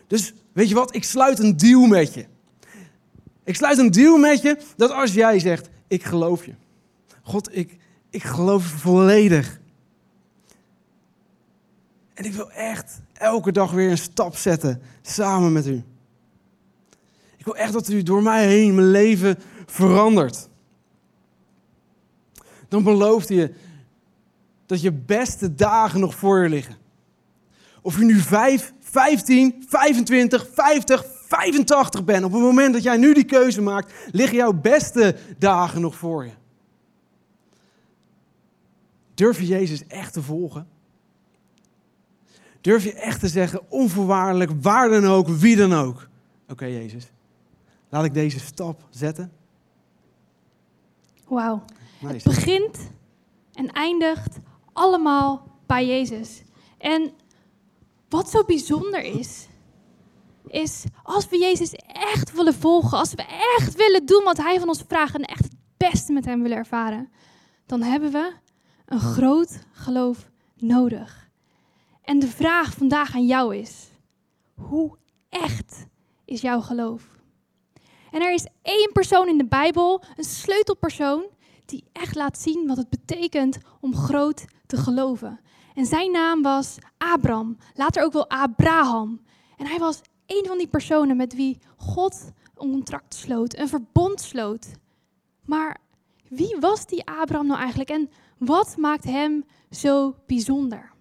Dus 0.07 0.33
weet 0.51 0.69
je 0.69 0.75
wat, 0.75 0.95
ik 0.95 1.03
sluit 1.03 1.39
een 1.39 1.57
deal 1.57 1.85
met 1.85 2.13
je. 2.13 2.25
Ik 3.43 3.55
sluit 3.55 3.77
een 3.77 3.91
deal 3.91 4.17
met 4.17 4.41
je 4.41 4.61
dat 4.75 4.91
als 4.91 5.13
jij 5.13 5.39
zegt, 5.39 5.69
ik 5.87 6.03
geloof 6.03 6.45
je. 6.45 6.53
God, 7.21 7.55
ik, 7.55 7.77
ik 8.09 8.23
geloof 8.23 8.63
volledig. 8.63 9.59
En 12.17 12.25
ik 12.25 12.33
wil 12.33 12.51
echt 12.51 13.01
elke 13.13 13.51
dag 13.51 13.71
weer 13.71 13.91
een 13.91 13.97
stap 13.97 14.35
zetten 14.35 14.81
samen 15.01 15.51
met 15.51 15.67
u. 15.67 15.83
Ik 17.37 17.45
wil 17.45 17.55
echt 17.55 17.73
dat 17.73 17.89
u 17.89 18.03
door 18.03 18.23
mij 18.23 18.47
heen 18.47 18.75
mijn 18.75 18.91
leven 18.91 19.37
verandert. 19.65 20.49
Dan 22.67 22.83
belooft 22.83 23.27
je 23.27 23.53
dat 24.65 24.81
je 24.81 24.91
beste 24.91 25.55
dagen 25.55 25.99
nog 25.99 26.15
voor 26.15 26.43
je 26.43 26.49
liggen. 26.49 26.75
Of 27.81 27.97
je 27.97 28.05
nu 28.05 28.19
5, 28.19 28.73
15, 28.79 29.65
25, 29.67 30.47
50, 30.53 31.05
85 31.27 32.03
bent. 32.03 32.23
Op 32.23 32.31
het 32.31 32.41
moment 32.41 32.73
dat 32.73 32.83
jij 32.83 32.97
nu 32.97 33.13
die 33.13 33.25
keuze 33.25 33.61
maakt, 33.61 33.93
liggen 34.11 34.37
jouw 34.37 34.53
beste 34.53 35.15
dagen 35.37 35.81
nog 35.81 35.95
voor 35.95 36.25
je. 36.25 36.31
Durf 39.13 39.39
je 39.39 39.45
Jezus 39.45 39.87
echt 39.87 40.13
te 40.13 40.21
volgen? 40.21 40.76
Durf 42.67 42.83
je 42.83 42.93
echt 42.93 43.19
te 43.19 43.27
zeggen, 43.27 43.71
onvoorwaardelijk, 43.71 44.51
waar 44.61 44.89
dan 44.89 45.05
ook, 45.05 45.27
wie 45.27 45.55
dan 45.55 45.73
ook. 45.73 46.07
Oké, 46.49 46.65
Jezus, 46.65 47.11
laat 47.89 48.05
ik 48.05 48.13
deze 48.13 48.39
stap 48.39 48.87
zetten. 48.89 49.31
Wauw. 51.27 51.63
Het 51.99 52.23
begint 52.23 52.77
en 53.53 53.71
eindigt 53.71 54.39
allemaal 54.73 55.57
bij 55.65 55.87
Jezus. 55.87 56.43
En 56.77 57.11
wat 58.09 58.29
zo 58.29 58.43
bijzonder 58.43 59.03
is, 59.03 59.47
is 60.47 60.83
als 61.03 61.29
we 61.29 61.37
Jezus 61.37 61.73
echt 61.87 62.33
willen 62.33 62.53
volgen, 62.53 62.97
als 62.97 63.13
we 63.13 63.23
echt 63.57 63.75
willen 63.75 64.05
doen 64.05 64.23
wat 64.23 64.37
Hij 64.37 64.59
van 64.59 64.67
ons 64.67 64.83
vraagt 64.87 65.15
en 65.15 65.23
echt 65.23 65.43
het 65.43 65.55
beste 65.77 66.13
met 66.13 66.25
Hem 66.25 66.41
willen 66.41 66.57
ervaren, 66.57 67.09
dan 67.65 67.81
hebben 67.81 68.11
we 68.11 68.33
een 68.85 68.99
groot 68.99 69.59
geloof 69.71 70.29
nodig. 70.55 71.26
En 72.07 72.19
de 72.19 72.27
vraag 72.27 72.73
vandaag 72.73 73.15
aan 73.15 73.25
jou 73.25 73.55
is: 73.55 73.91
hoe 74.53 74.97
echt 75.29 75.85
is 76.25 76.41
jouw 76.41 76.61
geloof? 76.61 77.03
En 78.11 78.21
er 78.21 78.33
is 78.33 78.47
één 78.61 78.89
persoon 78.93 79.27
in 79.27 79.37
de 79.37 79.45
Bijbel, 79.45 80.03
een 80.15 80.23
sleutelpersoon, 80.23 81.25
die 81.65 81.83
echt 81.91 82.15
laat 82.15 82.37
zien 82.37 82.67
wat 82.67 82.77
het 82.77 82.89
betekent 82.89 83.57
om 83.81 83.95
groot 83.95 84.45
te 84.65 84.77
geloven. 84.77 85.39
En 85.73 85.85
zijn 85.85 86.11
naam 86.11 86.41
was 86.41 86.77
Abram, 86.97 87.57
later 87.73 88.03
ook 88.03 88.13
wel 88.13 88.29
Abraham. 88.29 89.21
En 89.57 89.65
hij 89.65 89.79
was 89.79 90.01
een 90.25 90.45
van 90.47 90.57
die 90.57 90.67
personen 90.67 91.17
met 91.17 91.35
wie 91.35 91.59
God 91.77 92.31
een 92.55 92.71
contract 92.71 93.13
sloot, 93.13 93.57
een 93.57 93.69
verbond 93.69 94.21
sloot. 94.21 94.67
Maar 95.45 95.77
wie 96.29 96.57
was 96.59 96.85
die 96.85 97.05
Abraham 97.05 97.47
nou 97.47 97.59
eigenlijk 97.59 97.89
en 97.89 98.09
wat 98.37 98.77
maakt 98.77 99.03
hem 99.03 99.45
zo 99.69 100.15
bijzonder? 100.25 100.95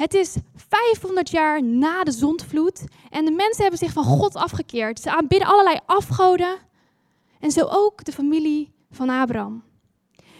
Het 0.00 0.14
is 0.14 0.36
500 0.54 1.30
jaar 1.30 1.62
na 1.62 2.04
de 2.04 2.10
zondvloed 2.10 2.84
en 3.10 3.24
de 3.24 3.30
mensen 3.30 3.62
hebben 3.62 3.78
zich 3.78 3.92
van 3.92 4.04
God 4.04 4.34
afgekeerd. 4.34 5.00
Ze 5.00 5.10
aanbidden 5.10 5.48
allerlei 5.48 5.78
afgoden 5.86 6.58
en 7.40 7.50
zo 7.50 7.66
ook 7.70 8.04
de 8.04 8.12
familie 8.12 8.72
van 8.90 9.08
Abraham. 9.08 9.64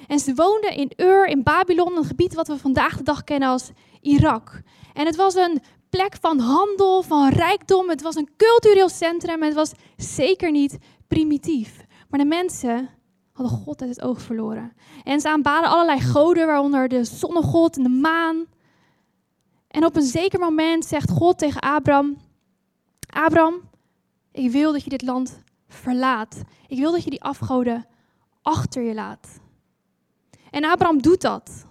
En 0.07 0.19
ze 0.19 0.35
woonden 0.35 0.76
in 0.76 0.93
Ur 0.97 1.26
in 1.26 1.43
Babylon, 1.43 1.97
een 1.97 2.05
gebied 2.05 2.35
wat 2.35 2.49
we 2.49 2.59
vandaag 2.59 2.97
de 2.97 3.02
dag 3.02 3.25
kennen 3.25 3.49
als 3.49 3.71
Irak. 4.00 4.62
En 4.93 5.07
het 5.07 5.17
was 5.17 5.35
een 5.35 5.62
plek 5.90 6.17
van 6.21 6.38
handel, 6.38 7.02
van 7.02 7.29
rijkdom. 7.29 7.88
Het 7.88 8.02
was 8.02 8.14
een 8.14 8.31
cultureel 8.37 8.88
centrum 8.88 9.40
en 9.40 9.47
het 9.47 9.55
was 9.55 9.73
zeker 9.97 10.50
niet 10.50 10.79
primitief. 11.09 11.85
Maar 12.09 12.21
de 12.21 12.26
mensen 12.26 12.90
hadden 13.33 13.59
God 13.59 13.81
uit 13.81 13.90
het 13.90 14.02
oog 14.02 14.21
verloren. 14.21 14.73
En 15.05 15.21
ze 15.21 15.29
aanbaden 15.29 15.71
allerlei 15.71 16.00
goden, 16.00 16.47
waaronder 16.47 16.88
de 16.88 17.05
zonnegod 17.05 17.76
en 17.76 17.83
de 17.83 17.88
maan. 17.88 18.47
En 19.71 19.85
op 19.85 19.97
een 19.97 20.03
zeker 20.03 20.39
moment 20.39 20.85
zegt 20.85 21.11
God 21.11 21.39
tegen 21.39 21.61
Abraham: 21.61 22.17
Abraham, 23.07 23.61
ik 24.33 24.50
wil 24.50 24.73
dat 24.73 24.85
je 24.85 24.91
dit 24.91 25.03
land 25.03 25.43
verlaat. 25.69 26.43
Ik 26.69 26.79
wil 26.79 26.93
dat 26.93 27.05
je 27.05 27.11
die 27.11 27.23
afgoden 27.23 27.87
achter 28.43 28.83
je 28.83 28.95
laat. 28.95 29.41
En 30.50 30.65
Abraham 30.65 31.03
doet 31.03 31.21
dat. 31.21 31.67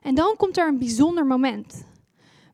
En 0.00 0.14
dan 0.14 0.36
komt 0.36 0.58
er 0.58 0.68
een 0.68 0.78
bijzonder 0.78 1.26
moment. 1.26 1.84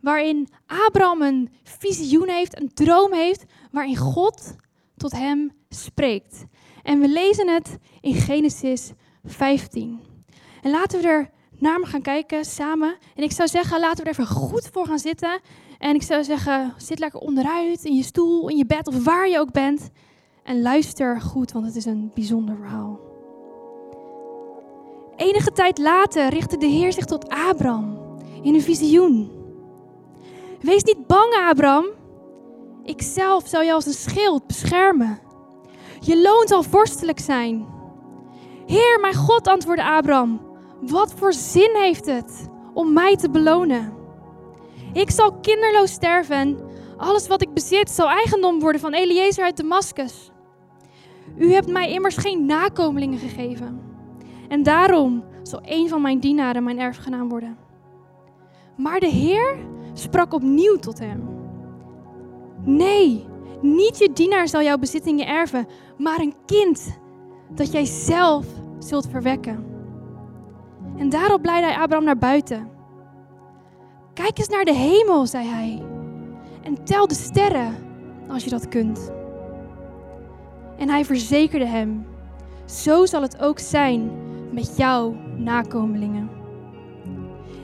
Waarin 0.01 0.49
Abraham 0.67 1.23
een 1.23 1.51
visioen 1.63 2.29
heeft, 2.29 2.61
een 2.61 2.75
droom 2.75 3.13
heeft, 3.13 3.45
waarin 3.71 3.97
God 3.97 4.57
tot 4.97 5.13
hem 5.13 5.53
spreekt. 5.69 6.45
En 6.83 7.01
we 7.01 7.09
lezen 7.09 7.49
het 7.49 7.79
in 8.01 8.15
Genesis 8.15 8.93
15. 9.25 10.01
En 10.63 10.71
laten 10.71 11.01
we 11.01 11.09
er 11.09 11.31
naar 11.59 11.81
me 11.81 11.87
gaan 11.87 12.03
kijken 12.03 12.45
samen. 12.45 12.97
En 13.15 13.23
ik 13.23 13.33
zou 13.33 13.49
zeggen, 13.49 13.81
laten 13.81 13.97
we 13.97 14.03
er 14.03 14.09
even 14.11 14.27
goed 14.27 14.69
voor 14.73 14.87
gaan 14.87 14.99
zitten. 14.99 15.41
En 15.79 15.95
ik 15.95 16.03
zou 16.03 16.25
zeggen, 16.25 16.75
zit 16.77 16.99
lekker 16.99 17.21
onderuit, 17.21 17.85
in 17.85 17.95
je 17.95 18.03
stoel, 18.03 18.49
in 18.49 18.57
je 18.57 18.67
bed 18.67 18.87
of 18.87 19.05
waar 19.05 19.29
je 19.29 19.39
ook 19.39 19.53
bent. 19.53 19.91
En 20.43 20.63
luister 20.63 21.21
goed, 21.21 21.53
want 21.53 21.67
het 21.67 21.77
is 21.77 21.85
een 21.85 22.11
bijzonder 22.15 22.57
verhaal. 22.57 23.01
Enige 25.17 25.53
tijd 25.53 25.79
later 25.79 26.29
richtte 26.29 26.57
de 26.57 26.67
Heer 26.67 26.93
zich 26.93 27.05
tot 27.05 27.29
Abraham 27.29 27.99
in 28.43 28.55
een 28.55 28.63
visioen. 28.63 29.31
Wees 30.61 30.85
niet 30.85 31.07
bang, 31.07 31.35
Abraham. 31.49 31.87
Ik 32.85 33.03
zelf 33.03 33.49
zal 33.49 33.63
je 33.63 33.73
als 33.73 33.87
een 33.87 33.93
schild 33.93 34.47
beschermen. 34.47 35.19
Je 36.01 36.23
loon 36.23 36.47
zal 36.47 36.63
vorstelijk 36.63 37.19
zijn. 37.19 37.67
Heer, 38.67 38.99
mijn 39.01 39.15
God, 39.15 39.49
antwoordde 39.49 39.85
Abraham. 39.85 40.46
Wat 40.80 41.12
voor 41.14 41.33
zin 41.33 41.71
heeft 41.75 42.06
het 42.06 42.49
om 42.75 42.92
mij 42.92 43.16
te 43.16 43.30
belonen? 43.30 43.92
Ik 44.92 45.11
zal 45.11 45.33
kinderloos 45.33 45.92
sterven 45.92 46.37
en 46.37 46.59
alles 46.97 47.26
wat 47.26 47.42
ik 47.42 47.54
bezit 47.54 47.90
zal 47.90 48.09
eigendom 48.09 48.61
worden 48.61 48.80
van 48.80 48.95
Eliezer 48.95 49.45
uit 49.45 49.56
Damascus. 49.56 50.30
U 51.37 51.52
hebt 51.52 51.68
mij 51.68 51.90
immers 51.90 52.16
geen 52.16 52.47
nakomelingen 52.47 53.18
gegeven. 53.18 53.80
En 54.49 54.62
daarom 54.62 55.25
zal 55.42 55.61
een 55.62 55.88
van 55.88 56.02
mijn 56.02 56.21
dienaren 56.21 56.64
mijn 56.64 56.80
erfgenaam 56.80 57.28
worden. 57.28 57.56
Maar 58.76 59.00
de 59.00 59.09
Heer 59.11 59.56
sprak 59.92 60.35
opnieuw 60.35 60.76
tot 60.76 60.99
hem. 60.99 61.28
Nee, 62.64 63.26
niet 63.61 63.99
je 63.99 64.12
dienaar 64.12 64.49
zal 64.49 64.62
jouw 64.62 64.78
bezittingen 64.78 65.26
erven, 65.26 65.66
maar 65.99 66.21
een 66.21 66.35
kind 66.47 66.99
dat 67.49 67.73
jij 67.73 67.85
zelf 67.85 68.47
zult 68.78 69.09
verwekken. 69.11 69.75
En 70.99 71.09
daarop 71.09 71.45
leidde 71.45 71.73
hij 71.73 71.83
Abraham 71.83 72.05
naar 72.05 72.19
buiten. 72.19 72.69
Kijk 74.15 74.38
eens 74.38 74.49
naar 74.49 74.65
de 74.65 74.75
hemel, 74.75 75.26
zei 75.26 75.47
hij, 75.47 75.83
en 76.62 76.85
tel 76.85 77.07
de 77.07 77.15
sterren 77.15 77.75
als 78.29 78.45
je 78.45 78.50
dat 78.50 78.69
kunt. 78.69 79.11
En 80.79 80.88
hij 80.88 81.05
verzekerde 81.05 81.67
hem: 81.67 82.07
Zo 82.65 83.07
zal 83.07 83.23
het 83.23 83.41
ook 83.41 83.59
zijn 83.59 84.11
met 84.53 84.76
jouw 84.76 85.15
nakomelingen. 85.37 86.31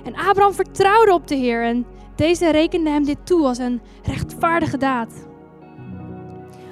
En 0.04 0.14
Abraham 0.14 0.52
vertrouwde 0.52 1.12
op 1.12 1.26
de 1.26 1.34
Heer 1.34 1.64
en 1.64 1.86
deze 2.16 2.50
rekende 2.50 2.90
hem 2.90 3.04
dit 3.04 3.26
toe 3.26 3.46
als 3.46 3.58
een 3.58 3.80
rechtvaardige 4.02 4.76
daad. 4.76 5.26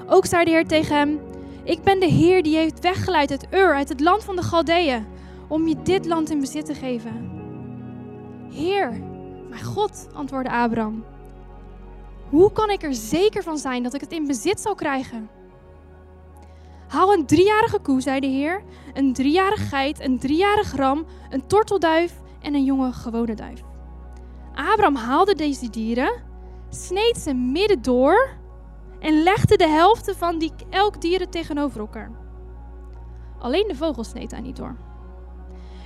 Ook 0.06 0.26
zei 0.26 0.44
de 0.44 0.50
Heer 0.50 0.66
tegen 0.66 0.96
hem: 0.96 1.20
Ik 1.64 1.82
ben 1.82 2.00
de 2.00 2.06
Heer 2.06 2.42
die 2.42 2.52
je 2.52 2.58
heeft 2.58 2.80
weggeleid 2.80 3.30
uit 3.30 3.46
Ur, 3.50 3.74
uit 3.74 3.88
het 3.88 4.00
land 4.00 4.24
van 4.24 4.36
de 4.36 4.42
Galdeeën, 4.42 5.06
om 5.50 5.68
je 5.68 5.82
dit 5.82 6.06
land 6.06 6.30
in 6.30 6.40
bezit 6.40 6.66
te 6.66 6.74
geven. 6.74 7.30
Heer, 8.52 9.00
mijn 9.48 9.64
God, 9.64 10.08
antwoordde 10.12 10.50
Abraham. 10.50 11.04
Hoe 12.28 12.52
kan 12.52 12.70
ik 12.70 12.82
er 12.82 12.94
zeker 12.94 13.42
van 13.42 13.58
zijn 13.58 13.82
dat 13.82 13.94
ik 13.94 14.00
het 14.00 14.12
in 14.12 14.26
bezit 14.26 14.60
zal 14.60 14.74
krijgen? 14.74 15.28
Haal 16.88 17.12
een 17.12 17.26
driejarige 17.26 17.78
koe, 17.78 18.00
zei 18.00 18.20
de 18.20 18.26
Heer, 18.26 18.62
een 18.94 19.12
driejarige 19.12 19.64
geit, 19.64 20.00
een 20.00 20.18
driejarig 20.18 20.76
ram, 20.76 21.06
een 21.30 21.46
tortelduif 21.46 22.20
en 22.40 22.54
een 22.54 22.64
jonge 22.64 22.92
gewone 22.92 23.34
duif. 23.34 23.62
Abraham 24.54 24.96
haalde 24.96 25.34
deze 25.34 25.70
dieren, 25.70 26.22
sneed 26.68 27.16
ze 27.16 27.34
midden 27.34 27.82
door 27.82 28.28
en 29.00 29.22
legde 29.22 29.56
de 29.56 29.68
helft 29.68 30.14
van 30.16 30.38
die 30.38 30.52
elk 30.70 31.00
dieren 31.00 31.30
tegenover 31.30 31.80
elkaar. 31.80 32.10
Alleen 33.38 33.68
de 33.68 33.76
vogels 33.76 34.08
sneed 34.08 34.30
hij 34.30 34.40
niet 34.40 34.56
door. 34.56 34.76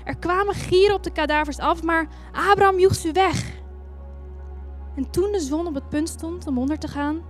Er 0.04 0.16
kwamen 0.16 0.54
gieren 0.54 0.94
op 0.94 1.02
de 1.02 1.12
kadavers 1.12 1.58
af, 1.58 1.82
maar 1.82 2.08
Abraham 2.32 2.78
joeg 2.78 2.94
ze 2.94 3.12
weg. 3.12 3.62
En 4.96 5.10
toen 5.10 5.32
de 5.32 5.40
zon 5.40 5.66
op 5.66 5.74
het 5.74 5.88
punt 5.88 6.08
stond 6.08 6.46
om 6.46 6.58
onder 6.58 6.78
te 6.78 6.88
gaan, 6.88 7.22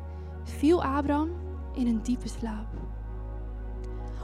viel 0.42 0.84
Abraham 0.84 1.30
in 1.74 1.86
een 1.86 2.02
diepe 2.02 2.28
slaap. 2.28 2.66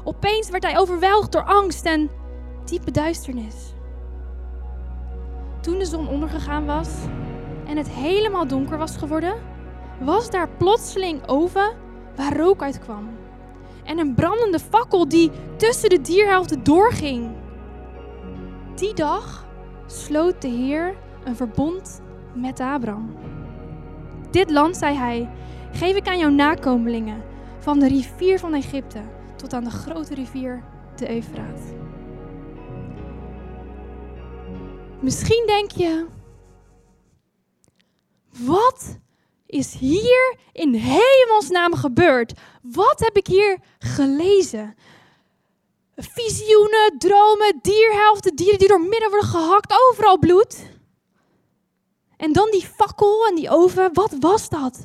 Opeens 0.04 0.50
werd 0.50 0.62
hij 0.62 0.78
overweldigd 0.78 1.32
door 1.32 1.44
angst 1.44 1.84
en 1.84 2.10
diepe 2.64 2.90
duisternis. 2.90 3.74
Toen 5.60 5.78
de 5.78 5.84
zon 5.84 6.08
ondergegaan 6.08 6.66
was 6.66 6.88
en 7.66 7.76
het 7.76 7.88
helemaal 7.88 8.46
donker 8.46 8.78
was 8.78 8.96
geworden, 8.96 9.34
was 10.00 10.30
daar 10.30 10.48
plotseling 10.48 11.28
oven 11.28 11.76
waar 12.16 12.36
rook 12.36 12.62
uitkwam. 12.62 13.08
En 13.84 13.98
een 13.98 14.14
brandende 14.14 14.58
fakkel 14.58 15.08
die 15.08 15.30
tussen 15.56 15.88
de 15.88 16.00
dierhelften 16.00 16.64
doorging. 16.64 17.39
Die 18.80 18.94
dag 18.94 19.46
sloot 19.86 20.42
de 20.42 20.48
Heer 20.48 20.96
een 21.24 21.36
verbond 21.36 22.00
met 22.34 22.60
Abraham. 22.60 23.16
Dit 24.30 24.50
land, 24.50 24.76
zei 24.76 24.96
hij, 24.96 25.30
geef 25.72 25.96
ik 25.96 26.08
aan 26.08 26.18
jouw 26.18 26.30
nakomelingen, 26.30 27.22
van 27.58 27.78
de 27.78 27.88
rivier 27.88 28.38
van 28.38 28.54
Egypte 28.54 29.02
tot 29.36 29.52
aan 29.52 29.64
de 29.64 29.70
grote 29.70 30.14
rivier 30.14 30.64
de 30.96 31.10
Eufraat. 31.14 31.60
Misschien 35.00 35.42
denk 35.46 35.70
je, 35.70 36.06
wat 38.38 38.98
is 39.46 39.74
hier 39.74 40.36
in 40.52 40.74
hemelsnaam 40.74 41.74
gebeurd? 41.74 42.32
Wat 42.62 43.00
heb 43.00 43.16
ik 43.16 43.26
hier 43.26 43.58
gelezen? 43.78 44.74
Visioenen, 46.02 46.98
dromen, 46.98 47.58
dierhelften, 47.62 48.36
dieren 48.36 48.58
die 48.58 48.68
door 48.68 48.80
midden 48.80 49.10
worden 49.10 49.28
gehakt, 49.28 49.74
overal 49.88 50.18
bloed. 50.18 50.58
En 52.16 52.32
dan 52.32 52.50
die 52.50 52.66
fakkel 52.66 53.26
en 53.26 53.34
die 53.34 53.50
oven, 53.50 53.94
wat 53.94 54.14
was 54.20 54.48
dat? 54.48 54.84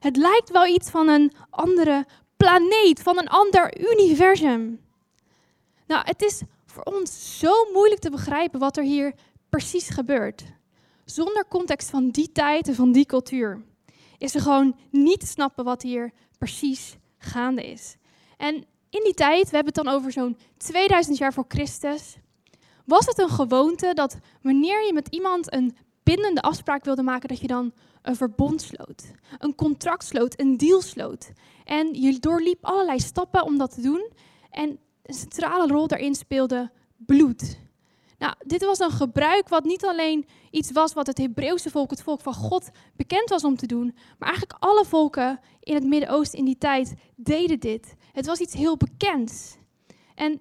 Het 0.00 0.16
lijkt 0.16 0.50
wel 0.50 0.66
iets 0.66 0.90
van 0.90 1.08
een 1.08 1.32
andere 1.50 2.06
planeet, 2.36 3.02
van 3.02 3.18
een 3.18 3.28
ander 3.28 3.90
universum. 3.92 4.80
Nou, 5.86 6.02
het 6.04 6.22
is 6.22 6.42
voor 6.66 6.82
ons 6.82 7.38
zo 7.38 7.52
moeilijk 7.72 8.00
te 8.00 8.10
begrijpen 8.10 8.60
wat 8.60 8.76
er 8.76 8.84
hier 8.84 9.14
precies 9.48 9.88
gebeurt. 9.88 10.44
Zonder 11.04 11.48
context 11.48 11.90
van 11.90 12.10
die 12.10 12.32
tijd 12.32 12.68
en 12.68 12.74
van 12.74 12.92
die 12.92 13.06
cultuur 13.06 13.62
is 14.18 14.34
er 14.34 14.40
gewoon 14.40 14.76
niet 14.90 15.20
te 15.20 15.26
snappen 15.26 15.64
wat 15.64 15.82
hier 15.82 16.12
precies 16.38 16.96
gaande 17.18 17.70
is. 17.70 17.96
En 18.36 18.66
in 18.90 19.00
die 19.04 19.14
tijd, 19.14 19.50
we 19.50 19.56
hebben 19.56 19.74
het 19.74 19.84
dan 19.84 19.94
over 19.94 20.12
zo'n 20.12 20.36
2000 20.56 21.18
jaar 21.18 21.32
voor 21.32 21.44
Christus, 21.48 22.16
was 22.84 23.06
het 23.06 23.18
een 23.18 23.28
gewoonte 23.28 23.94
dat 23.94 24.18
wanneer 24.42 24.86
je 24.86 24.92
met 24.92 25.08
iemand 25.08 25.52
een 25.52 25.76
bindende 26.02 26.40
afspraak 26.40 26.84
wilde 26.84 27.02
maken, 27.02 27.28
dat 27.28 27.40
je 27.40 27.46
dan 27.46 27.72
een 28.02 28.16
verbond 28.16 28.62
sloot, 28.62 29.10
een 29.38 29.54
contract 29.54 30.04
sloot, 30.04 30.40
een 30.40 30.56
deal 30.56 30.80
sloot. 30.80 31.32
En 31.64 31.94
je 31.94 32.18
doorliep 32.18 32.64
allerlei 32.64 33.00
stappen 33.00 33.44
om 33.44 33.58
dat 33.58 33.74
te 33.74 33.80
doen. 33.80 34.10
En 34.50 34.78
een 35.02 35.14
centrale 35.14 35.66
rol 35.66 35.86
daarin 35.86 36.14
speelde 36.14 36.70
bloed. 36.96 37.58
Nou, 38.18 38.34
dit 38.46 38.64
was 38.64 38.78
een 38.78 38.90
gebruik 38.90 39.48
wat 39.48 39.64
niet 39.64 39.84
alleen 39.84 40.26
iets 40.50 40.72
was 40.72 40.92
wat 40.92 41.06
het 41.06 41.18
Hebreeuwse 41.18 41.70
volk, 41.70 41.90
het 41.90 42.02
volk 42.02 42.20
van 42.20 42.34
God, 42.34 42.70
bekend 42.96 43.28
was 43.28 43.44
om 43.44 43.56
te 43.56 43.66
doen, 43.66 43.96
maar 44.18 44.28
eigenlijk 44.28 44.62
alle 44.62 44.84
volken 44.84 45.40
in 45.60 45.74
het 45.74 45.84
Midden-Oosten 45.84 46.38
in 46.38 46.44
die 46.44 46.58
tijd 46.58 46.94
deden 47.16 47.60
dit. 47.60 47.94
Het 48.12 48.26
was 48.26 48.38
iets 48.38 48.54
heel 48.54 48.76
bekends. 48.76 49.56
En 50.14 50.40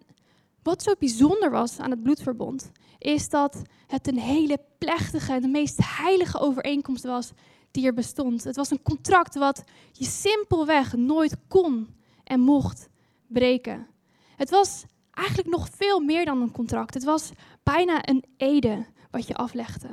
wat 0.64 0.84
zo 0.84 0.94
bijzonder 1.00 1.52
was 1.52 1.80
aan 1.80 1.92
het 1.92 2.04
bloedverbond, 2.04 2.72
is 2.98 3.30
dat 3.30 3.62
het 3.88 4.08
een 4.08 4.20
hele 4.20 4.60
plechtige, 4.78 5.40
de 5.40 5.48
meest 5.48 5.80
heilige 5.98 6.40
overeenkomst 6.40 7.04
was 7.04 7.32
die 7.72 7.86
er 7.86 7.94
bestond. 7.94 8.44
Het 8.44 8.56
was 8.56 8.72
een 8.72 8.82
contract 8.82 9.36
wat 9.36 9.64
je 9.92 10.06
simpelweg 10.06 10.96
nooit 10.96 11.36
kon 11.48 11.88
en 12.24 12.40
mocht 12.40 12.90
breken. 13.28 13.88
Het 14.36 14.50
was 14.50 14.86
eigenlijk 15.18 15.50
nog 15.50 15.68
veel 15.76 16.00
meer 16.00 16.26
dan 16.26 16.42
een 16.42 16.52
contract. 16.52 16.94
Het 16.94 17.04
was 17.04 17.32
bijna 17.64 18.08
een 18.08 18.24
ede 18.38 18.86
wat 19.12 19.28
je 19.28 19.36
aflegde. 19.36 19.90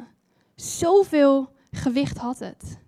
Zoveel 0.55 1.53
gewicht 1.71 2.19
had 2.19 2.39
het. 2.39 2.83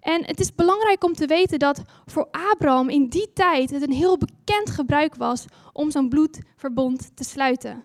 En 0.00 0.24
het 0.26 0.40
is 0.40 0.54
belangrijk 0.54 1.04
om 1.04 1.12
te 1.12 1.26
weten 1.26 1.58
dat 1.58 1.82
voor 2.06 2.28
Abraham 2.30 2.88
in 2.88 3.08
die 3.08 3.32
tijd 3.32 3.70
het 3.70 3.82
een 3.82 3.92
heel 3.92 4.18
bekend 4.18 4.70
gebruik 4.70 5.14
was 5.14 5.44
om 5.72 5.90
zo'n 5.90 6.08
bloedverbond 6.08 7.16
te 7.16 7.24
sluiten. 7.24 7.84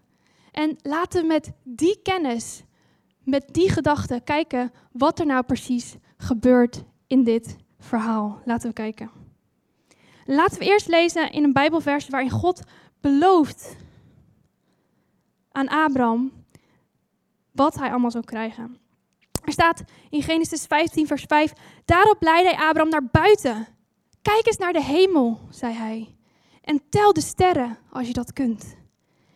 En 0.51 0.77
laten 0.81 1.21
we 1.21 1.27
met 1.27 1.51
die 1.63 1.99
kennis, 2.03 2.63
met 3.23 3.43
die 3.51 3.69
gedachte 3.69 4.21
kijken 4.23 4.71
wat 4.91 5.19
er 5.19 5.25
nou 5.25 5.43
precies 5.43 5.95
gebeurt 6.17 6.83
in 7.07 7.23
dit 7.23 7.55
verhaal. 7.79 8.41
Laten 8.45 8.67
we 8.67 8.73
kijken. 8.73 9.09
Laten 10.25 10.59
we 10.59 10.65
eerst 10.65 10.87
lezen 10.87 11.31
in 11.31 11.43
een 11.43 11.53
Bijbelvers 11.53 12.07
waarin 12.07 12.29
God 12.29 12.61
belooft 13.05 13.75
aan 15.51 15.67
Abraham 15.67 16.31
wat 17.51 17.75
hij 17.75 17.89
allemaal 17.89 18.11
zou 18.11 18.23
krijgen. 18.23 18.77
Er 19.43 19.51
staat 19.51 19.83
in 20.09 20.21
Genesis 20.21 20.65
15, 20.65 21.07
vers 21.07 21.23
5: 21.23 21.53
Daarop 21.85 22.21
leidde 22.21 22.55
hij 22.55 22.67
Abraham 22.67 22.89
naar 22.89 23.07
buiten. 23.11 23.67
Kijk 24.21 24.47
eens 24.47 24.57
naar 24.57 24.73
de 24.73 24.83
hemel, 24.83 25.39
zei 25.49 25.73
hij, 25.73 26.15
en 26.61 26.81
tel 26.89 27.13
de 27.13 27.21
sterren 27.21 27.77
als 27.91 28.07
je 28.07 28.13
dat 28.13 28.33
kunt. 28.33 28.75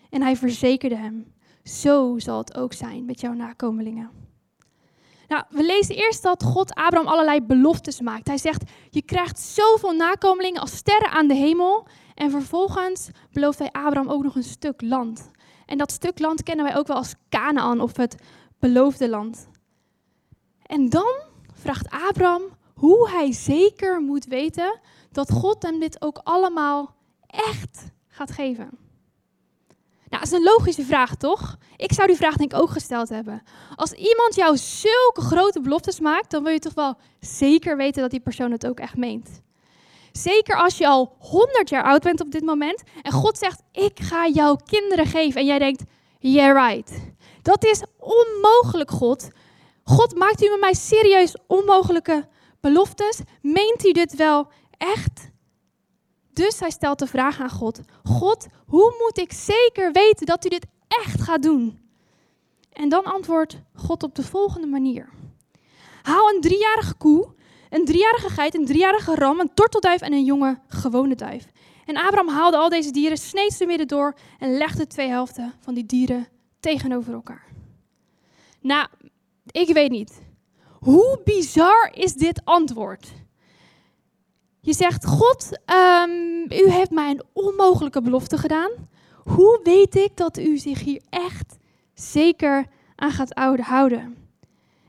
En 0.09 0.21
hij 0.21 0.35
verzekerde 0.35 0.95
hem: 0.95 1.33
Zo 1.63 2.19
zal 2.19 2.37
het 2.37 2.57
ook 2.57 2.73
zijn 2.73 3.05
met 3.05 3.21
jouw 3.21 3.33
nakomelingen. 3.33 4.09
Nou, 5.27 5.43
we 5.49 5.63
lezen 5.63 5.95
eerst 5.95 6.23
dat 6.23 6.43
God 6.43 6.73
Abraham 6.73 7.07
allerlei 7.07 7.41
beloftes 7.41 8.01
maakt. 8.01 8.27
Hij 8.27 8.37
zegt: 8.37 8.63
Je 8.89 9.01
krijgt 9.01 9.39
zoveel 9.39 9.91
nakomelingen 9.91 10.61
als 10.61 10.75
sterren 10.75 11.09
aan 11.09 11.27
de 11.27 11.33
hemel. 11.33 11.87
En 12.19 12.31
vervolgens 12.31 13.09
belooft 13.31 13.59
hij 13.59 13.71
Abraham 13.71 14.09
ook 14.09 14.23
nog 14.23 14.35
een 14.35 14.43
stuk 14.43 14.81
land. 14.81 15.31
En 15.65 15.77
dat 15.77 15.91
stuk 15.91 16.19
land 16.19 16.43
kennen 16.43 16.65
wij 16.65 16.77
ook 16.77 16.87
wel 16.87 16.97
als 16.97 17.15
Canaan 17.29 17.81
of 17.81 17.97
het 17.97 18.15
beloofde 18.59 19.09
land. 19.09 19.47
En 20.65 20.89
dan 20.89 21.21
vraagt 21.53 21.89
Abraham 21.89 22.41
hoe 22.73 23.09
hij 23.09 23.31
zeker 23.31 24.01
moet 24.01 24.25
weten 24.25 24.79
dat 25.11 25.31
God 25.31 25.63
hem 25.63 25.79
dit 25.79 26.01
ook 26.01 26.19
allemaal 26.23 26.95
echt 27.27 27.91
gaat 28.07 28.31
geven. 28.31 28.69
Nou, 30.09 30.23
dat 30.23 30.31
is 30.31 30.31
een 30.31 30.43
logische 30.43 30.85
vraag, 30.85 31.15
toch? 31.15 31.57
Ik 31.75 31.93
zou 31.93 32.07
die 32.07 32.17
vraag 32.17 32.35
denk 32.35 32.53
ik 32.53 32.59
ook 32.59 32.69
gesteld 32.69 33.09
hebben. 33.09 33.41
Als 33.75 33.91
iemand 33.91 34.35
jou 34.35 34.57
zulke 34.57 35.21
grote 35.21 35.61
beloftes 35.61 35.99
maakt, 35.99 36.31
dan 36.31 36.43
wil 36.43 36.51
je 36.51 36.59
toch 36.59 36.73
wel 36.73 36.97
zeker 37.19 37.77
weten 37.77 38.01
dat 38.01 38.11
die 38.11 38.19
persoon 38.19 38.51
het 38.51 38.67
ook 38.67 38.79
echt 38.79 38.97
meent. 38.97 39.41
Zeker 40.19 40.55
als 40.55 40.77
je 40.77 40.87
al 40.87 41.15
100 41.19 41.69
jaar 41.69 41.83
oud 41.83 42.03
bent 42.03 42.21
op 42.21 42.31
dit 42.31 42.43
moment 42.43 42.83
en 43.01 43.11
God 43.11 43.37
zegt: 43.37 43.61
Ik 43.71 43.99
ga 43.99 44.27
jouw 44.27 44.55
kinderen 44.55 45.05
geven. 45.05 45.41
En 45.41 45.47
jij 45.47 45.59
denkt: 45.59 45.83
Yeah, 46.19 46.69
right. 46.69 46.91
Dat 47.41 47.65
is 47.65 47.83
onmogelijk, 47.97 48.91
God. 48.91 49.27
God 49.83 50.15
maakt 50.15 50.43
u 50.43 50.49
met 50.49 50.59
mij 50.59 50.73
serieus 50.73 51.35
onmogelijke 51.47 52.27
beloftes. 52.59 53.19
Meent 53.41 53.85
u 53.85 53.91
dit 53.91 54.15
wel 54.15 54.47
echt? 54.77 55.29
Dus 56.33 56.59
hij 56.59 56.69
stelt 56.69 56.99
de 56.99 57.07
vraag 57.07 57.39
aan 57.39 57.49
God: 57.49 57.79
God, 58.03 58.47
hoe 58.65 58.95
moet 58.99 59.17
ik 59.17 59.31
zeker 59.33 59.91
weten 59.91 60.25
dat 60.25 60.45
u 60.45 60.49
dit 60.49 60.65
echt 60.87 61.21
gaat 61.21 61.43
doen? 61.43 61.79
En 62.71 62.89
dan 62.89 63.03
antwoordt 63.03 63.61
God 63.73 64.03
op 64.03 64.15
de 64.15 64.23
volgende 64.23 64.67
manier: 64.67 65.09
Haal 66.01 66.29
een 66.29 66.41
driejarige 66.41 66.93
koe 66.93 67.37
een 67.69 67.85
driejarige 67.85 68.29
geit, 68.29 68.55
een 68.55 68.65
driejarige 68.65 69.15
ram, 69.15 69.39
een 69.39 69.53
tortelduif 69.53 70.01
en 70.01 70.13
een 70.13 70.23
jonge 70.23 70.59
gewone 70.67 71.15
duif. 71.15 71.45
En 71.85 71.97
Abraham 71.97 72.27
haalde 72.27 72.57
al 72.57 72.69
deze 72.69 72.91
dieren, 72.91 73.17
sneed 73.17 73.53
ze 73.53 73.65
midden 73.65 73.87
door 73.87 74.13
en 74.39 74.57
legde 74.57 74.87
twee 74.87 75.07
helften 75.07 75.53
van 75.59 75.73
die 75.73 75.85
dieren 75.85 76.27
tegenover 76.59 77.13
elkaar. 77.13 77.47
Nou, 78.61 78.87
ik 79.45 79.73
weet 79.73 79.91
niet. 79.91 80.21
Hoe 80.79 81.21
bizar 81.23 81.91
is 81.93 82.13
dit 82.13 82.41
antwoord? 82.43 83.07
Je 84.61 84.73
zegt, 84.73 85.05
God, 85.05 85.59
um, 85.65 86.41
u 86.51 86.69
heeft 86.69 86.91
mij 86.91 87.09
een 87.09 87.23
onmogelijke 87.33 88.01
belofte 88.01 88.37
gedaan. 88.37 88.71
Hoe 89.23 89.59
weet 89.63 89.95
ik 89.95 90.17
dat 90.17 90.37
u 90.37 90.57
zich 90.57 90.79
hier 90.79 91.01
echt 91.09 91.57
zeker 91.93 92.65
aan 92.95 93.11
gaat 93.11 93.33
houden? 93.59 94.17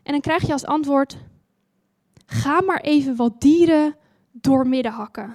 En 0.02 0.12
dan 0.12 0.20
krijg 0.20 0.46
je 0.46 0.52
als 0.52 0.64
antwoord, 0.64 1.16
ga 2.30 2.60
maar 2.60 2.80
even 2.80 3.16
wat 3.16 3.40
dieren 3.40 3.96
doormidden 4.32 4.92
hakken. 4.92 5.34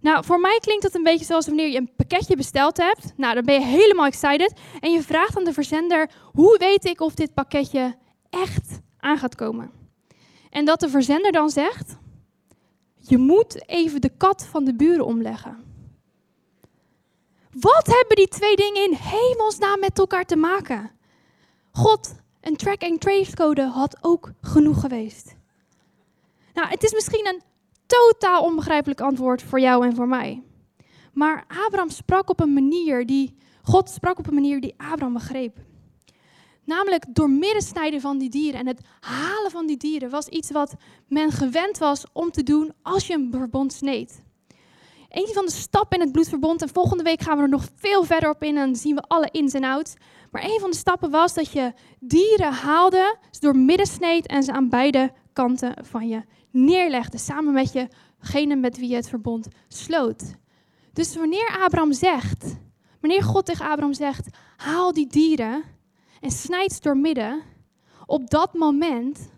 Nou, 0.00 0.24
voor 0.24 0.40
mij 0.40 0.58
klinkt 0.60 0.82
dat 0.82 0.94
een 0.94 1.02
beetje 1.02 1.24
zoals 1.24 1.46
wanneer 1.46 1.68
je 1.68 1.78
een 1.78 1.94
pakketje 1.96 2.36
besteld 2.36 2.76
hebt. 2.76 3.12
Nou, 3.16 3.34
dan 3.34 3.44
ben 3.44 3.54
je 3.54 3.66
helemaal 3.66 4.06
excited. 4.06 4.52
En 4.80 4.92
je 4.92 5.02
vraagt 5.02 5.36
aan 5.36 5.44
de 5.44 5.52
verzender, 5.52 6.10
hoe 6.32 6.58
weet 6.58 6.84
ik 6.84 7.00
of 7.00 7.14
dit 7.14 7.34
pakketje 7.34 7.96
echt 8.30 8.80
aan 8.98 9.18
gaat 9.18 9.34
komen? 9.34 9.70
En 10.50 10.64
dat 10.64 10.80
de 10.80 10.88
verzender 10.88 11.32
dan 11.32 11.50
zegt, 11.50 11.96
je 12.96 13.18
moet 13.18 13.68
even 13.68 14.00
de 14.00 14.16
kat 14.16 14.46
van 14.46 14.64
de 14.64 14.74
buren 14.74 15.04
omleggen. 15.04 15.58
Wat 17.50 17.86
hebben 17.86 18.16
die 18.16 18.28
twee 18.28 18.56
dingen 18.56 18.84
in 18.84 18.96
hemelsnaam 18.98 19.80
met 19.80 19.98
elkaar 19.98 20.24
te 20.24 20.36
maken? 20.36 20.90
God, 21.72 22.14
een 22.40 22.56
track-and-trace 22.56 23.34
code 23.34 23.62
had 23.62 23.98
ook 24.00 24.32
genoeg 24.40 24.80
geweest. 24.80 25.38
Nou, 26.54 26.68
het 26.68 26.82
is 26.82 26.92
misschien 26.92 27.26
een 27.26 27.42
totaal 27.86 28.42
onbegrijpelijk 28.42 29.00
antwoord 29.00 29.42
voor 29.42 29.60
jou 29.60 29.86
en 29.86 29.94
voor 29.94 30.08
mij. 30.08 30.42
Maar 31.12 31.44
Abraham 31.66 31.90
sprak 31.90 32.30
op 32.30 32.40
een 32.40 32.52
manier 32.52 33.06
die, 33.06 33.36
God 33.62 33.90
sprak 33.90 34.18
op 34.18 34.26
een 34.26 34.34
manier 34.34 34.60
die 34.60 34.74
Abraham 34.76 35.12
begreep. 35.12 35.58
Namelijk 36.64 37.04
door 37.08 37.30
middensnijden 37.30 38.00
van 38.00 38.18
die 38.18 38.30
dieren 38.30 38.60
en 38.60 38.66
het 38.66 38.80
halen 39.00 39.50
van 39.50 39.66
die 39.66 39.76
dieren 39.76 40.10
was 40.10 40.28
iets 40.28 40.50
wat 40.50 40.74
men 41.08 41.32
gewend 41.32 41.78
was 41.78 42.04
om 42.12 42.30
te 42.30 42.42
doen 42.42 42.72
als 42.82 43.06
je 43.06 43.14
een 43.14 43.28
verbond 43.30 43.72
sneed. 43.72 44.22
Een 45.08 45.28
van 45.32 45.44
de 45.44 45.50
stappen 45.52 45.98
in 45.98 46.04
het 46.04 46.12
bloedverbond, 46.12 46.62
en 46.62 46.68
volgende 46.68 47.02
week 47.02 47.20
gaan 47.20 47.36
we 47.36 47.42
er 47.42 47.48
nog 47.48 47.68
veel 47.76 48.04
verder 48.04 48.30
op 48.30 48.42
in 48.42 48.56
en 48.56 48.76
zien 48.76 48.94
we 48.94 49.02
alle 49.02 49.28
ins 49.30 49.54
en 49.54 49.64
outs. 49.64 49.94
Maar 50.30 50.44
een 50.44 50.60
van 50.60 50.70
de 50.70 50.76
stappen 50.76 51.10
was 51.10 51.34
dat 51.34 51.52
je 51.52 51.72
dieren 52.00 52.52
haalde, 52.52 53.16
ze 53.30 53.40
door 53.40 53.56
midden 53.56 53.86
sneed 53.86 54.26
en 54.26 54.42
ze 54.42 54.52
aan 54.52 54.68
beide 54.68 55.12
kanten 55.32 55.74
van 55.84 56.08
je 56.08 56.22
neerlegde, 56.50 57.18
samen 57.18 57.52
met 57.52 57.72
jegene 57.72 58.56
met 58.56 58.78
wie 58.78 58.88
je 58.88 58.94
het 58.94 59.08
verbond 59.08 59.48
sloot. 59.68 60.34
Dus 60.92 61.16
wanneer 61.16 61.58
Abraham 61.62 61.92
zegt, 61.92 62.56
wanneer 63.00 63.22
God 63.22 63.46
tegen 63.46 63.70
Abraham 63.70 63.94
zegt, 63.94 64.36
haal 64.56 64.92
die 64.92 65.06
dieren 65.06 65.62
en 66.20 66.30
snijd 66.30 66.72
ze 66.72 66.80
door 66.80 66.96
midden, 66.96 67.42
op 68.06 68.30
dat 68.30 68.54
moment 68.54 69.30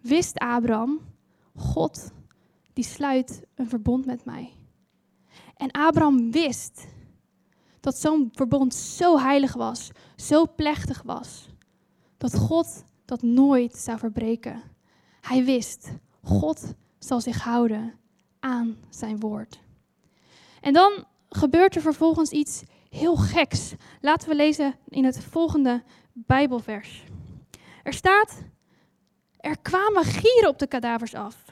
wist 0.00 0.38
Abraham, 0.38 1.00
God 1.54 2.10
die 2.72 2.84
sluit 2.84 3.42
een 3.54 3.68
verbond 3.68 4.06
met 4.06 4.24
mij. 4.24 4.52
En 5.56 5.70
Abraham 5.70 6.30
wist 6.30 6.86
dat 7.80 7.98
zo'n 7.98 8.28
verbond 8.32 8.74
zo 8.74 9.18
heilig 9.18 9.54
was, 9.54 9.90
zo 10.16 10.46
plechtig 10.56 11.02
was, 11.02 11.48
dat 12.16 12.34
God 12.36 12.84
dat 13.04 13.22
nooit 13.22 13.76
zou 13.76 13.98
verbreken. 13.98 14.62
Hij 15.20 15.44
wist, 15.44 15.92
God 16.28 16.74
zal 16.98 17.20
zich 17.20 17.42
houden 17.42 17.94
aan 18.40 18.76
zijn 18.90 19.20
woord. 19.20 19.60
En 20.60 20.72
dan 20.72 21.04
gebeurt 21.28 21.74
er 21.74 21.82
vervolgens 21.82 22.30
iets 22.30 22.62
heel 22.90 23.16
geks. 23.16 23.72
Laten 24.00 24.28
we 24.28 24.34
lezen 24.34 24.74
in 24.88 25.04
het 25.04 25.24
volgende 25.24 25.82
Bijbelvers. 26.12 27.04
Er 27.82 27.92
staat: 27.92 28.42
Er 29.36 29.58
kwamen 29.58 30.04
gieren 30.04 30.48
op 30.48 30.58
de 30.58 30.66
kadavers 30.66 31.14
af, 31.14 31.44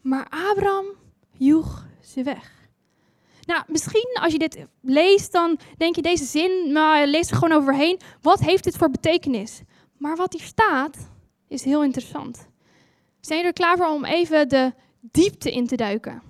maar 0.00 0.28
Abraham 0.50 0.86
joeg 1.32 1.86
ze 2.00 2.22
weg. 2.22 2.68
Nou, 3.44 3.62
misschien 3.66 4.16
als 4.20 4.32
je 4.32 4.38
dit 4.38 4.66
leest, 4.80 5.32
dan 5.32 5.58
denk 5.76 5.96
je 5.96 6.02
deze 6.02 6.24
zin, 6.24 6.72
maar 6.72 7.06
lees 7.06 7.30
er 7.30 7.36
gewoon 7.36 7.58
overheen. 7.58 8.00
Wat 8.20 8.40
heeft 8.40 8.64
dit 8.64 8.76
voor 8.76 8.90
betekenis? 8.90 9.62
Maar 9.96 10.16
wat 10.16 10.32
hier 10.32 10.42
staat, 10.42 10.96
is 11.48 11.64
heel 11.64 11.84
interessant. 11.84 12.49
Zijn 13.20 13.38
jullie 13.38 13.54
er 13.54 13.64
klaar 13.64 13.76
voor 13.76 13.86
om 13.86 14.04
even 14.04 14.48
de 14.48 14.72
diepte 15.00 15.52
in 15.52 15.66
te 15.66 15.76
duiken? 15.76 16.22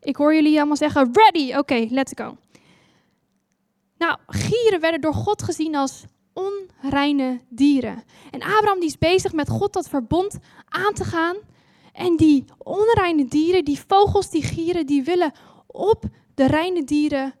Ik 0.00 0.16
hoor 0.16 0.34
jullie 0.34 0.56
allemaal 0.56 0.76
zeggen, 0.76 1.10
ready, 1.12 1.54
oké, 1.54 1.86
let's 1.90 2.12
go. 2.14 2.36
Nou, 3.98 4.18
gieren 4.26 4.80
werden 4.80 5.00
door 5.00 5.14
God 5.14 5.42
gezien 5.42 5.74
als 5.74 6.04
onreine 6.32 7.40
dieren. 7.48 8.02
En 8.30 8.42
Abraham 8.42 8.80
die 8.80 8.88
is 8.88 8.98
bezig 8.98 9.32
met 9.32 9.48
God 9.48 9.72
dat 9.72 9.88
verbond 9.88 10.38
aan 10.68 10.92
te 10.92 11.04
gaan. 11.04 11.36
En 11.92 12.16
die 12.16 12.44
onreine 12.58 13.26
dieren, 13.26 13.64
die 13.64 13.80
vogels, 13.86 14.30
die 14.30 14.42
gieren, 14.42 14.86
die 14.86 15.02
willen 15.02 15.32
op 15.66 16.04
de 16.34 16.46
reine 16.46 16.84
dieren 16.84 17.34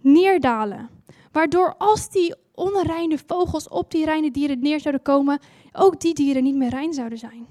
neerdalen. 0.00 0.90
Waardoor 1.32 1.74
als 1.78 2.10
die 2.10 2.34
onreine 2.54 3.18
vogels 3.26 3.68
op 3.68 3.90
die 3.90 4.04
reine 4.04 4.30
dieren 4.30 4.60
neer 4.60 4.80
zouden 4.80 5.02
komen, 5.02 5.38
ook 5.72 6.00
die 6.00 6.14
dieren 6.14 6.42
niet 6.42 6.56
meer 6.56 6.70
rein 6.70 6.92
zouden 6.92 7.18
zijn. 7.18 7.46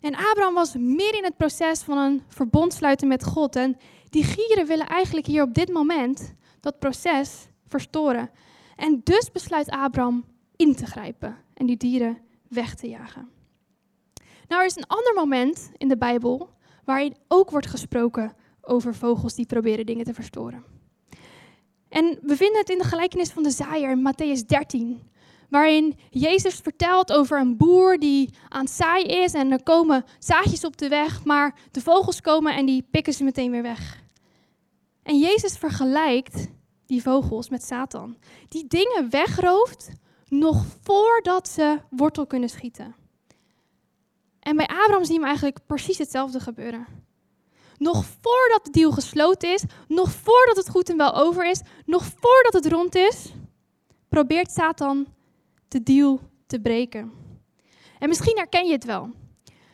En 0.00 0.14
Abraham 0.14 0.54
was 0.54 0.74
meer 0.74 1.14
in 1.14 1.24
het 1.24 1.36
proces 1.36 1.80
van 1.80 1.98
een 1.98 2.22
verbond 2.28 2.72
sluiten 2.72 3.08
met 3.08 3.24
God. 3.24 3.56
En 3.56 3.76
die 4.10 4.24
gieren 4.24 4.66
willen 4.66 4.86
eigenlijk 4.86 5.26
hier 5.26 5.42
op 5.42 5.54
dit 5.54 5.72
moment 5.72 6.34
dat 6.60 6.78
proces 6.78 7.48
verstoren. 7.66 8.30
En 8.76 9.00
dus 9.04 9.30
besluit 9.32 9.70
Abraham 9.70 10.24
in 10.56 10.74
te 10.74 10.86
grijpen 10.86 11.36
en 11.54 11.66
die 11.66 11.76
dieren 11.76 12.18
weg 12.48 12.74
te 12.74 12.88
jagen. 12.88 13.28
Nou, 14.48 14.60
er 14.60 14.66
is 14.66 14.76
een 14.76 14.86
ander 14.86 15.14
moment 15.14 15.70
in 15.76 15.88
de 15.88 15.96
Bijbel 15.96 16.50
waarin 16.84 17.16
ook 17.28 17.50
wordt 17.50 17.66
gesproken 17.66 18.36
over 18.60 18.94
vogels 18.94 19.34
die 19.34 19.46
proberen 19.46 19.86
dingen 19.86 20.04
te 20.04 20.14
verstoren. 20.14 20.64
En 21.88 22.18
we 22.22 22.36
vinden 22.36 22.58
het 22.58 22.70
in 22.70 22.78
de 22.78 22.84
gelijkenis 22.84 23.30
van 23.30 23.42
de 23.42 23.50
zaaier 23.50 23.90
in 23.90 24.12
Matthäus 24.12 24.46
13, 24.46 25.00
waarin 25.50 25.98
Jezus 26.10 26.54
vertelt 26.54 27.12
over 27.12 27.40
een 27.40 27.56
boer 27.56 27.98
die 27.98 28.30
aan 28.48 28.68
zaaien 28.68 29.22
is 29.22 29.32
en 29.32 29.52
er 29.52 29.62
komen 29.62 30.04
zaadjes 30.18 30.64
op 30.64 30.76
de 30.76 30.88
weg, 30.88 31.24
maar 31.24 31.54
de 31.70 31.80
vogels 31.80 32.20
komen 32.20 32.54
en 32.54 32.66
die 32.66 32.86
pikken 32.90 33.12
ze 33.12 33.24
meteen 33.24 33.50
weer 33.50 33.62
weg. 33.62 34.02
En 35.02 35.18
Jezus 35.18 35.56
vergelijkt 35.56 36.48
die 36.86 37.02
vogels 37.02 37.48
met 37.48 37.64
Satan, 37.64 38.16
die 38.48 38.66
dingen 38.66 39.10
wegrooft 39.10 39.90
nog 40.28 40.64
voordat 40.82 41.48
ze 41.48 41.80
wortel 41.90 42.26
kunnen 42.26 42.48
schieten. 42.48 42.94
En 44.40 44.56
bij 44.56 44.66
Abraham 44.66 45.04
zien 45.04 45.20
we 45.20 45.26
eigenlijk 45.26 45.58
precies 45.66 45.98
hetzelfde 45.98 46.40
gebeuren. 46.40 46.86
Nog 47.78 48.04
voordat 48.20 48.64
de 48.64 48.70
deal 48.70 48.92
gesloten 48.92 49.52
is, 49.52 49.64
nog 49.88 50.10
voordat 50.10 50.56
het 50.56 50.68
goed 50.68 50.90
en 50.90 50.96
wel 50.96 51.14
over 51.14 51.50
is, 51.50 51.60
nog 51.84 52.04
voordat 52.04 52.52
het 52.52 52.66
rond 52.72 52.94
is, 52.94 53.32
probeert 54.08 54.50
Satan 54.50 55.06
de 55.76 55.82
deal 55.82 56.20
te 56.46 56.60
breken. 56.60 57.12
En 57.98 58.08
misschien 58.08 58.36
herken 58.36 58.66
je 58.66 58.72
het 58.72 58.84
wel. 58.84 59.10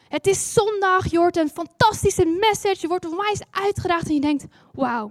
Het 0.09 0.27
is 0.27 0.53
zondag, 0.53 1.11
je 1.11 1.19
hoort 1.19 1.37
een 1.37 1.49
fantastische 1.49 2.25
message, 2.25 2.77
je 2.81 2.89
wordt 2.89 3.07
onwijs 3.07 3.41
uitgedaagd 3.51 4.09
en 4.09 4.15
je 4.15 4.21
denkt, 4.21 4.47
wauw, 4.73 5.11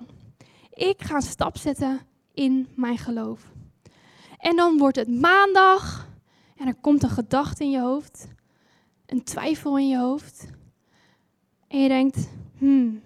ik 0.73 1.01
ga 1.01 1.15
een 1.15 1.21
stap 1.21 1.58
zetten 1.58 1.99
in 2.34 2.67
mijn 2.75 2.97
geloof. 2.97 3.41
En 4.38 4.56
dan 4.56 4.77
wordt 4.77 4.95
het 4.95 5.08
maandag 5.08 6.08
en 6.56 6.67
er 6.67 6.75
komt 6.75 7.04
een 7.04 7.10
gedachte 7.10 7.63
in 7.63 7.69
je 7.69 7.80
hoofd, 7.80 8.27
een 9.06 9.23
twijfel 9.23 9.77
in 9.77 9.88
je 9.88 9.97
hoofd. 9.97 10.47
En 11.67 11.82
je 11.82 11.88
denkt, 11.88 12.30
hmm, 12.58 13.01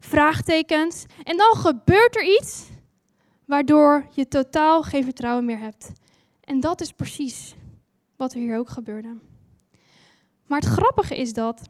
vraagtekens. 0.00 1.04
En 1.22 1.36
dan 1.36 1.56
gebeurt 1.56 2.16
er 2.16 2.24
iets 2.24 2.66
waardoor 3.44 4.06
je 4.10 4.28
totaal 4.28 4.82
geen 4.82 5.04
vertrouwen 5.04 5.44
meer 5.44 5.58
hebt. 5.58 5.92
En 6.52 6.60
dat 6.60 6.80
is 6.80 6.92
precies 6.92 7.54
wat 8.16 8.32
er 8.32 8.38
hier 8.38 8.58
ook 8.58 8.68
gebeurde. 8.68 9.18
Maar 10.46 10.60
het 10.60 10.68
grappige 10.68 11.16
is 11.16 11.32
dat 11.32 11.62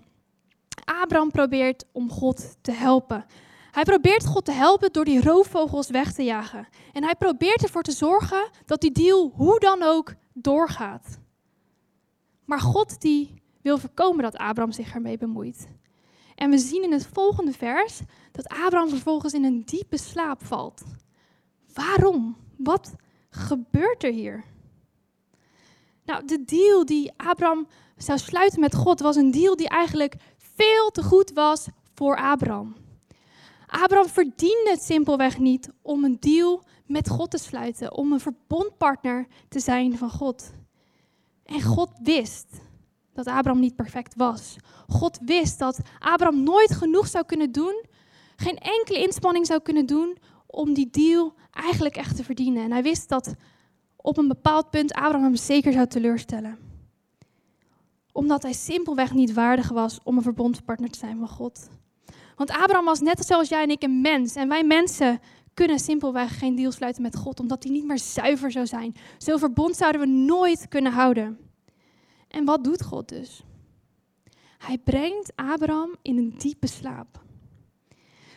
Abraham 0.84 1.30
probeert 1.30 1.84
om 1.92 2.10
God 2.10 2.56
te 2.60 2.72
helpen. 2.72 3.24
Hij 3.70 3.82
probeert 3.82 4.26
God 4.26 4.44
te 4.44 4.52
helpen 4.52 4.92
door 4.92 5.04
die 5.04 5.22
roofvogels 5.22 5.90
weg 5.90 6.12
te 6.12 6.22
jagen. 6.22 6.68
En 6.92 7.04
hij 7.04 7.14
probeert 7.14 7.62
ervoor 7.62 7.82
te 7.82 7.92
zorgen 7.92 8.50
dat 8.66 8.80
die 8.80 8.92
deal 8.92 9.32
hoe 9.34 9.58
dan 9.58 9.82
ook 9.82 10.14
doorgaat. 10.32 11.18
Maar 12.44 12.60
God 12.60 13.00
die 13.00 13.42
wil 13.60 13.78
voorkomen 13.78 14.22
dat 14.22 14.36
Abraham 14.36 14.72
zich 14.72 14.94
ermee 14.94 15.18
bemoeit. 15.18 15.68
En 16.34 16.50
we 16.50 16.58
zien 16.58 16.82
in 16.82 16.92
het 16.92 17.06
volgende 17.06 17.52
vers 17.52 18.00
dat 18.32 18.48
Abraham 18.48 18.88
vervolgens 18.88 19.32
in 19.32 19.44
een 19.44 19.62
diepe 19.64 19.98
slaap 19.98 20.44
valt. 20.44 20.82
Waarom? 21.74 22.36
Wat 22.56 22.94
gebeurt 23.30 24.04
er 24.04 24.12
hier? 24.12 24.50
Nou, 26.04 26.26
de 26.26 26.44
deal 26.44 26.84
die 26.84 27.12
Abraham 27.16 27.66
zou 27.96 28.18
sluiten 28.18 28.60
met 28.60 28.74
God 28.74 29.00
was 29.00 29.16
een 29.16 29.30
deal 29.30 29.56
die 29.56 29.68
eigenlijk 29.68 30.14
veel 30.36 30.90
te 30.90 31.02
goed 31.02 31.32
was 31.32 31.66
voor 31.94 32.16
Abraham. 32.16 32.76
Abraham 33.66 34.08
verdiende 34.08 34.70
het 34.70 34.82
simpelweg 34.82 35.38
niet 35.38 35.70
om 35.82 36.04
een 36.04 36.16
deal 36.20 36.64
met 36.86 37.08
God 37.08 37.30
te 37.30 37.38
sluiten, 37.38 37.96
om 37.96 38.12
een 38.12 38.20
verbondpartner 38.20 39.26
te 39.48 39.60
zijn 39.60 39.98
van 39.98 40.10
God. 40.10 40.52
En 41.44 41.62
God 41.62 41.90
wist 42.02 42.46
dat 43.12 43.26
Abraham 43.26 43.60
niet 43.60 43.76
perfect 43.76 44.14
was. 44.16 44.56
God 44.88 45.18
wist 45.24 45.58
dat 45.58 45.78
Abraham 45.98 46.42
nooit 46.42 46.74
genoeg 46.74 47.06
zou 47.06 47.24
kunnen 47.24 47.52
doen, 47.52 47.84
geen 48.36 48.58
enkele 48.58 48.98
inspanning 48.98 49.46
zou 49.46 49.60
kunnen 49.60 49.86
doen 49.86 50.16
om 50.46 50.74
die 50.74 50.90
deal 50.90 51.34
eigenlijk 51.50 51.96
echt 51.96 52.16
te 52.16 52.24
verdienen. 52.24 52.64
En 52.64 52.72
hij 52.72 52.82
wist 52.82 53.08
dat 53.08 53.34
op 54.02 54.18
een 54.18 54.28
bepaald 54.28 54.70
punt 54.70 54.92
Abraham 54.92 55.36
zeker 55.36 55.72
zou 55.72 55.86
teleurstellen. 55.86 56.58
Omdat 58.12 58.42
hij 58.42 58.52
simpelweg 58.52 59.12
niet 59.12 59.32
waardig 59.32 59.68
was 59.68 59.98
om 60.02 60.16
een 60.16 60.22
verbondspartner 60.22 60.90
te 60.90 60.98
zijn 60.98 61.18
van 61.18 61.28
God. 61.28 61.68
Want 62.36 62.50
Abraham 62.50 62.84
was 62.84 63.00
net 63.00 63.26
zoals 63.26 63.48
jij 63.48 63.62
en 63.62 63.70
ik 63.70 63.82
een 63.82 64.00
mens. 64.00 64.34
En 64.34 64.48
wij 64.48 64.64
mensen 64.64 65.20
kunnen 65.54 65.78
simpelweg 65.78 66.38
geen 66.38 66.54
deal 66.54 66.72
sluiten 66.72 67.02
met 67.02 67.16
God, 67.16 67.40
omdat 67.40 67.62
hij 67.62 67.72
niet 67.72 67.84
meer 67.84 67.98
zuiver 67.98 68.50
zou 68.50 68.66
zijn. 68.66 68.94
Zo'n 69.18 69.38
verbond 69.38 69.76
zouden 69.76 70.00
we 70.00 70.06
nooit 70.06 70.68
kunnen 70.68 70.92
houden. 70.92 71.38
En 72.28 72.44
wat 72.44 72.64
doet 72.64 72.82
God 72.82 73.08
dus? 73.08 73.42
Hij 74.58 74.78
brengt 74.78 75.32
Abraham 75.34 75.96
in 76.02 76.16
een 76.16 76.34
diepe 76.38 76.66
slaap. 76.66 77.22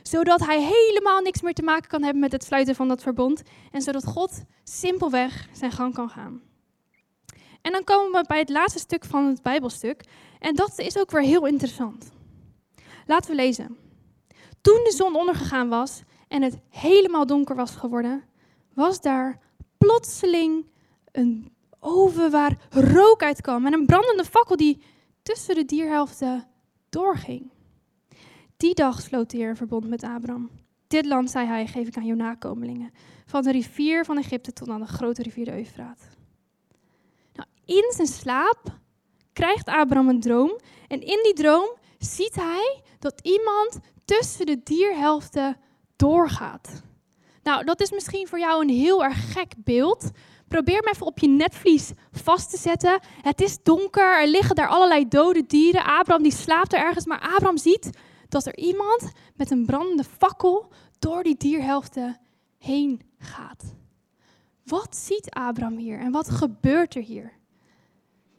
Zodat 0.08 0.46
hij 0.46 0.62
helemaal 0.62 1.22
niks 1.22 1.42
meer 1.42 1.54
te 1.54 1.64
maken 1.64 1.90
kan 1.90 2.04
hebben 2.04 2.22
met 2.22 2.32
het 2.32 2.44
sluiten 2.44 2.76
van 2.76 2.88
dat 2.88 3.02
verbond. 3.02 3.42
En 3.72 3.82
zodat 3.82 4.06
God 4.06 4.44
simpelweg 4.64 5.48
zijn 5.52 5.72
gang 5.72 5.94
kan 5.94 6.10
gaan. 6.10 6.42
En 7.62 7.72
dan 7.72 7.84
komen 7.84 8.22
we 8.22 8.28
bij 8.28 8.40
het 8.40 8.50
laatste 8.50 8.80
stuk 8.80 9.06
van 9.06 9.26
het 9.26 9.42
Bijbelstuk. 9.42 10.04
En 10.40 10.56
dat 10.56 10.80
is 10.80 10.98
ook 10.98 11.12
weer 11.12 11.22
heel 11.22 11.46
interessant. 11.46 12.12
Laten 13.06 13.30
we 13.30 13.36
lezen. 13.36 13.78
Toen 14.62 14.80
de 14.84 14.94
zon 14.96 15.16
ondergegaan 15.16 15.70
was 15.70 16.02
en 16.28 16.42
het 16.42 16.58
helemaal 16.70 17.26
donker 17.26 17.56
was 17.56 17.76
geworden, 17.76 18.24
was 18.74 19.02
daar 19.02 19.40
plotseling 19.78 20.66
een 21.12 21.54
oven 21.80 22.32
waar 22.32 22.68
rook 22.70 23.24
uitkwam 23.24 23.66
en 23.66 23.74
een 23.74 23.86
brandende 23.86 24.26
fakkel 24.26 24.56
die 24.56 24.82
tussen 25.24 25.56
de 25.56 25.66
dierhelften 25.66 26.48
doorging. 26.90 27.52
Die 28.66 28.74
dag 28.74 29.02
sloot 29.02 29.30
de 29.30 29.56
verbond 29.56 29.88
met 29.88 30.04
Abraham. 30.04 30.50
Dit 30.88 31.06
land, 31.06 31.32
zei 31.32 31.48
hij, 31.48 31.68
geef 31.68 31.88
ik 31.88 31.98
aan 31.98 32.06
jouw 32.06 32.16
nakomelingen. 32.16 32.92
Van 33.26 33.44
de 33.44 33.52
rivier 33.52 34.06
van 34.06 34.18
Egypte 34.18 34.54
tot 34.54 34.70
aan 34.70 34.80
de 34.80 34.88
grote 34.88 35.24
rivier 35.24 35.46
de 35.46 35.58
Eufraat. 35.58 36.00
Nou, 37.34 37.48
in 37.66 37.92
zijn 37.96 38.08
slaap 38.08 38.80
krijgt 39.34 39.68
Abraham 39.68 40.10
een 40.10 40.20
droom. 40.20 40.60
En 40.88 41.02
in 41.02 41.20
die 41.24 41.34
droom 41.34 41.78
ziet 41.98 42.36
hij 42.36 42.82
dat 43.00 43.20
iemand 43.22 43.80
tussen 44.06 44.46
de 44.46 44.64
dierhelften 44.64 45.58
doorgaat. 45.96 46.82
Nou, 47.44 47.66
dat 47.66 47.82
is 47.82 47.92
misschien 47.92 48.28
voor 48.28 48.40
jou 48.40 48.62
een 48.62 48.76
heel 48.76 49.04
erg 49.04 49.32
gek 49.32 49.54
beeld. 49.58 50.10
Probeer 50.48 50.78
hem 50.78 50.94
even 50.94 51.06
op 51.06 51.20
je 51.20 51.28
netvlies 51.28 51.92
vast 52.12 52.50
te 52.50 52.58
zetten. 52.58 53.00
Het 53.22 53.42
is 53.42 53.58
donker, 53.64 54.22
er 54.22 54.28
liggen 54.28 54.56
daar 54.56 54.70
allerlei 54.70 55.08
dode 55.08 55.46
dieren. 55.48 55.86
Abraham 55.86 56.24
die 56.24 56.34
slaapt 56.34 56.74
er 56.74 56.80
ergens, 56.80 57.06
maar 57.06 57.20
Abraham 57.20 57.58
ziet 57.58 57.90
dat 58.36 58.46
er 58.46 58.58
iemand 58.58 59.12
met 59.36 59.52
een 59.52 59.66
brandende 59.66 60.04
fakkel 60.04 60.72
door 61.00 61.24
die 61.24 61.38
dierhelften 61.38 62.20
heen 62.58 63.02
gaat. 63.18 63.64
Wat 64.64 64.96
ziet 64.96 65.30
Abraham 65.30 65.78
hier 65.78 66.00
en 66.00 66.12
wat 66.12 66.30
gebeurt 66.30 66.96
er 66.96 67.02
hier? 67.02 67.32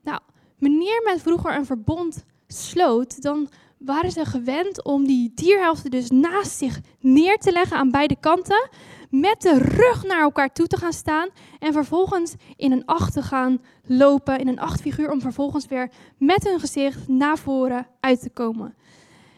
Nou, 0.02 0.20
wanneer 0.58 1.02
men 1.04 1.20
vroeger 1.20 1.56
een 1.56 1.66
verbond 1.66 2.24
sloot, 2.46 3.22
dan 3.22 3.48
waren 3.78 4.10
ze 4.10 4.24
gewend 4.24 4.84
om 4.84 5.06
die 5.06 5.32
dierhelften 5.34 5.90
dus 5.90 6.10
naast 6.10 6.56
zich 6.56 6.80
neer 7.00 7.38
te 7.38 7.52
leggen 7.52 7.76
aan 7.76 7.90
beide 7.90 8.16
kanten, 8.20 8.68
met 9.10 9.42
de 9.42 9.58
rug 9.58 10.04
naar 10.04 10.20
elkaar 10.20 10.52
toe 10.52 10.66
te 10.66 10.76
gaan 10.76 10.92
staan 10.92 11.28
en 11.58 11.72
vervolgens 11.72 12.34
in 12.56 12.72
een 12.72 12.84
acht 12.84 13.12
te 13.12 13.22
gaan 13.22 13.62
lopen, 13.82 14.38
in 14.38 14.48
een 14.48 14.60
achtfiguur, 14.60 15.10
om 15.10 15.20
vervolgens 15.20 15.66
weer 15.66 15.90
met 16.18 16.44
hun 16.44 16.60
gezicht 16.60 17.08
naar 17.08 17.38
voren 17.38 17.86
uit 18.00 18.20
te 18.20 18.30
komen. 18.30 18.74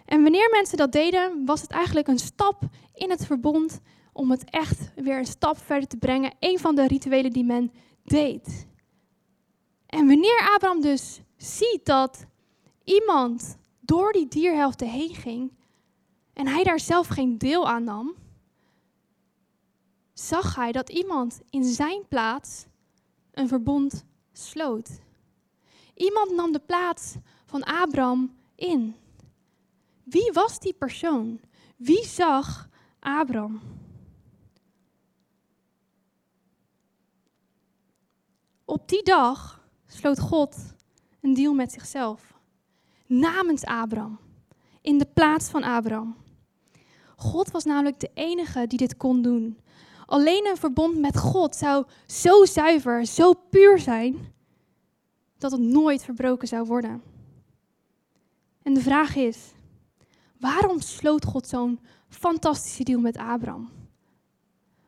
En 0.08 0.22
wanneer 0.22 0.50
mensen 0.50 0.76
dat 0.76 0.92
deden, 0.92 1.44
was 1.44 1.60
het 1.60 1.70
eigenlijk 1.70 2.08
een 2.08 2.18
stap 2.18 2.62
in 2.94 3.10
het 3.10 3.26
verbond 3.26 3.80
om 4.12 4.30
het 4.30 4.50
echt 4.50 4.90
weer 4.94 5.18
een 5.18 5.26
stap 5.26 5.58
verder 5.58 5.88
te 5.88 5.96
brengen. 5.96 6.34
Een 6.40 6.58
van 6.58 6.74
de 6.74 6.86
rituelen 6.86 7.32
die 7.32 7.44
men 7.44 7.72
deed. 8.04 8.66
En 9.86 10.06
wanneer 10.06 10.50
Abraham 10.54 10.80
dus 10.80 11.20
ziet 11.36 11.80
dat 11.84 12.26
iemand 12.84 13.56
door 13.80 14.12
die 14.12 14.28
dierhelften 14.28 14.88
heen 14.88 15.14
ging 15.14 15.52
en 16.32 16.46
hij 16.46 16.64
daar 16.64 16.80
zelf 16.80 17.06
geen 17.06 17.38
deel 17.38 17.68
aan 17.68 17.84
nam, 17.84 18.14
zag 20.12 20.54
hij 20.54 20.72
dat 20.72 20.88
iemand 20.88 21.40
in 21.50 21.64
zijn 21.64 22.08
plaats 22.08 22.66
een 23.32 23.48
verbond 23.48 24.04
sloot. 24.32 24.90
Iemand 25.94 26.30
nam 26.34 26.52
de 26.52 26.60
plaats 26.66 27.14
van 27.46 27.62
Abraham 27.62 28.36
in. 28.54 28.96
Wie 30.08 30.32
was 30.32 30.58
die 30.58 30.74
persoon? 30.74 31.40
Wie 31.76 32.04
zag 32.04 32.68
Abraham? 33.00 33.60
Op 38.64 38.88
die 38.88 39.02
dag 39.02 39.68
sloot 39.86 40.20
God 40.20 40.56
een 41.20 41.34
deal 41.34 41.54
met 41.54 41.72
zichzelf. 41.72 42.34
Namens 43.06 43.64
Abraham. 43.64 44.18
In 44.80 44.98
de 44.98 45.06
plaats 45.06 45.48
van 45.48 45.62
Abraham. 45.62 46.16
God 47.16 47.50
was 47.50 47.64
namelijk 47.64 48.00
de 48.00 48.10
enige 48.14 48.66
die 48.66 48.78
dit 48.78 48.96
kon 48.96 49.22
doen. 49.22 49.58
Alleen 50.06 50.46
een 50.46 50.56
verbond 50.56 50.98
met 50.98 51.18
God 51.18 51.56
zou 51.56 51.84
zo 52.06 52.44
zuiver, 52.44 53.06
zo 53.06 53.32
puur 53.32 53.78
zijn, 53.78 54.32
dat 55.38 55.52
het 55.52 55.60
nooit 55.60 56.04
verbroken 56.04 56.48
zou 56.48 56.66
worden. 56.66 57.02
En 58.62 58.74
de 58.74 58.80
vraag 58.80 59.16
is, 59.16 59.52
waarom 60.38 60.80
sloot 60.80 61.24
God 61.24 61.46
zo'n 61.46 61.80
fantastische 62.08 62.84
deal 62.84 63.00
met 63.00 63.16
Abraham? 63.16 63.70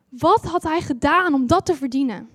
Wat 0.09 0.43
had 0.43 0.63
hij 0.63 0.81
gedaan 0.81 1.33
om 1.33 1.47
dat 1.47 1.65
te 1.65 1.75
verdienen? 1.75 2.29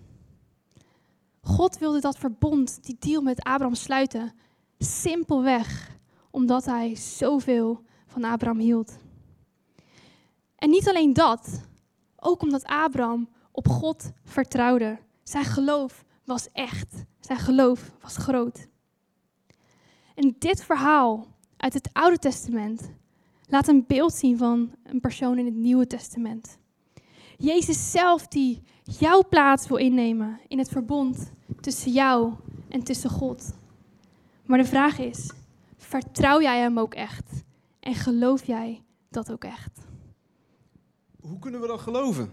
God 1.41 1.79
wilde 1.79 2.01
dat 2.01 2.19
verbond, 2.19 2.85
die 2.85 2.97
deal 2.99 3.23
met 3.23 3.43
Abraham 3.43 3.75
sluiten, 3.75 4.33
simpelweg 4.79 5.95
omdat 6.31 6.65
hij 6.65 6.95
zoveel 6.95 7.83
van 8.07 8.25
Abraham 8.25 8.59
hield. 8.59 8.97
En 10.57 10.71
niet 10.71 10.89
alleen 10.89 11.13
dat, 11.13 11.63
ook 12.17 12.43
omdat 12.43 12.65
Abraham 12.65 13.29
op 13.53 13.69
God 13.69 14.11
vertrouwde. 14.25 14.99
Zijn 15.23 15.45
geloof 15.45 16.05
was 16.25 16.49
echt. 16.53 17.05
Zijn 17.21 17.39
geloof 17.39 17.93
was 18.01 18.17
groot. 18.17 18.69
En 20.15 20.37
dit 20.39 20.65
verhaal 20.65 21.27
uit 21.57 21.75
het 21.75 21.89
Oude 21.93 22.19
Testament 22.19 22.91
laat 23.47 23.69
een 23.69 23.85
beeld 23.87 24.15
zien 24.15 24.39
van 24.39 24.71
een 24.85 25.01
persoon 25.01 25.39
in 25.39 25.45
het 25.45 25.55
Nieuwe 25.55 25.87
Testament. 25.87 26.59
Jezus 27.39 27.91
zelf 27.91 28.27
die 28.27 28.63
jouw 28.83 29.23
plaats 29.29 29.69
wil 29.69 29.77
innemen 29.77 30.41
in 30.49 30.59
het 30.59 30.69
verbond 30.69 31.33
tussen 31.61 31.93
jou 31.93 32.33
en 32.69 32.83
tussen 32.83 33.11
God. 33.11 33.55
Maar 34.45 34.59
de 34.59 34.65
vraag 34.65 34.99
is, 34.99 35.31
vertrouw 35.77 36.41
jij 36.41 36.61
hem 36.61 36.79
ook 36.79 36.95
echt? 36.95 37.45
En 37.81 37.95
geloof 37.95 38.45
jij 38.45 38.83
dat 39.09 39.33
ook 39.33 39.45
echt? 39.45 39.81
Hoe 41.21 41.39
kunnen 41.39 41.61
we 41.61 41.67
dat 41.67 41.81
geloven? 41.81 42.31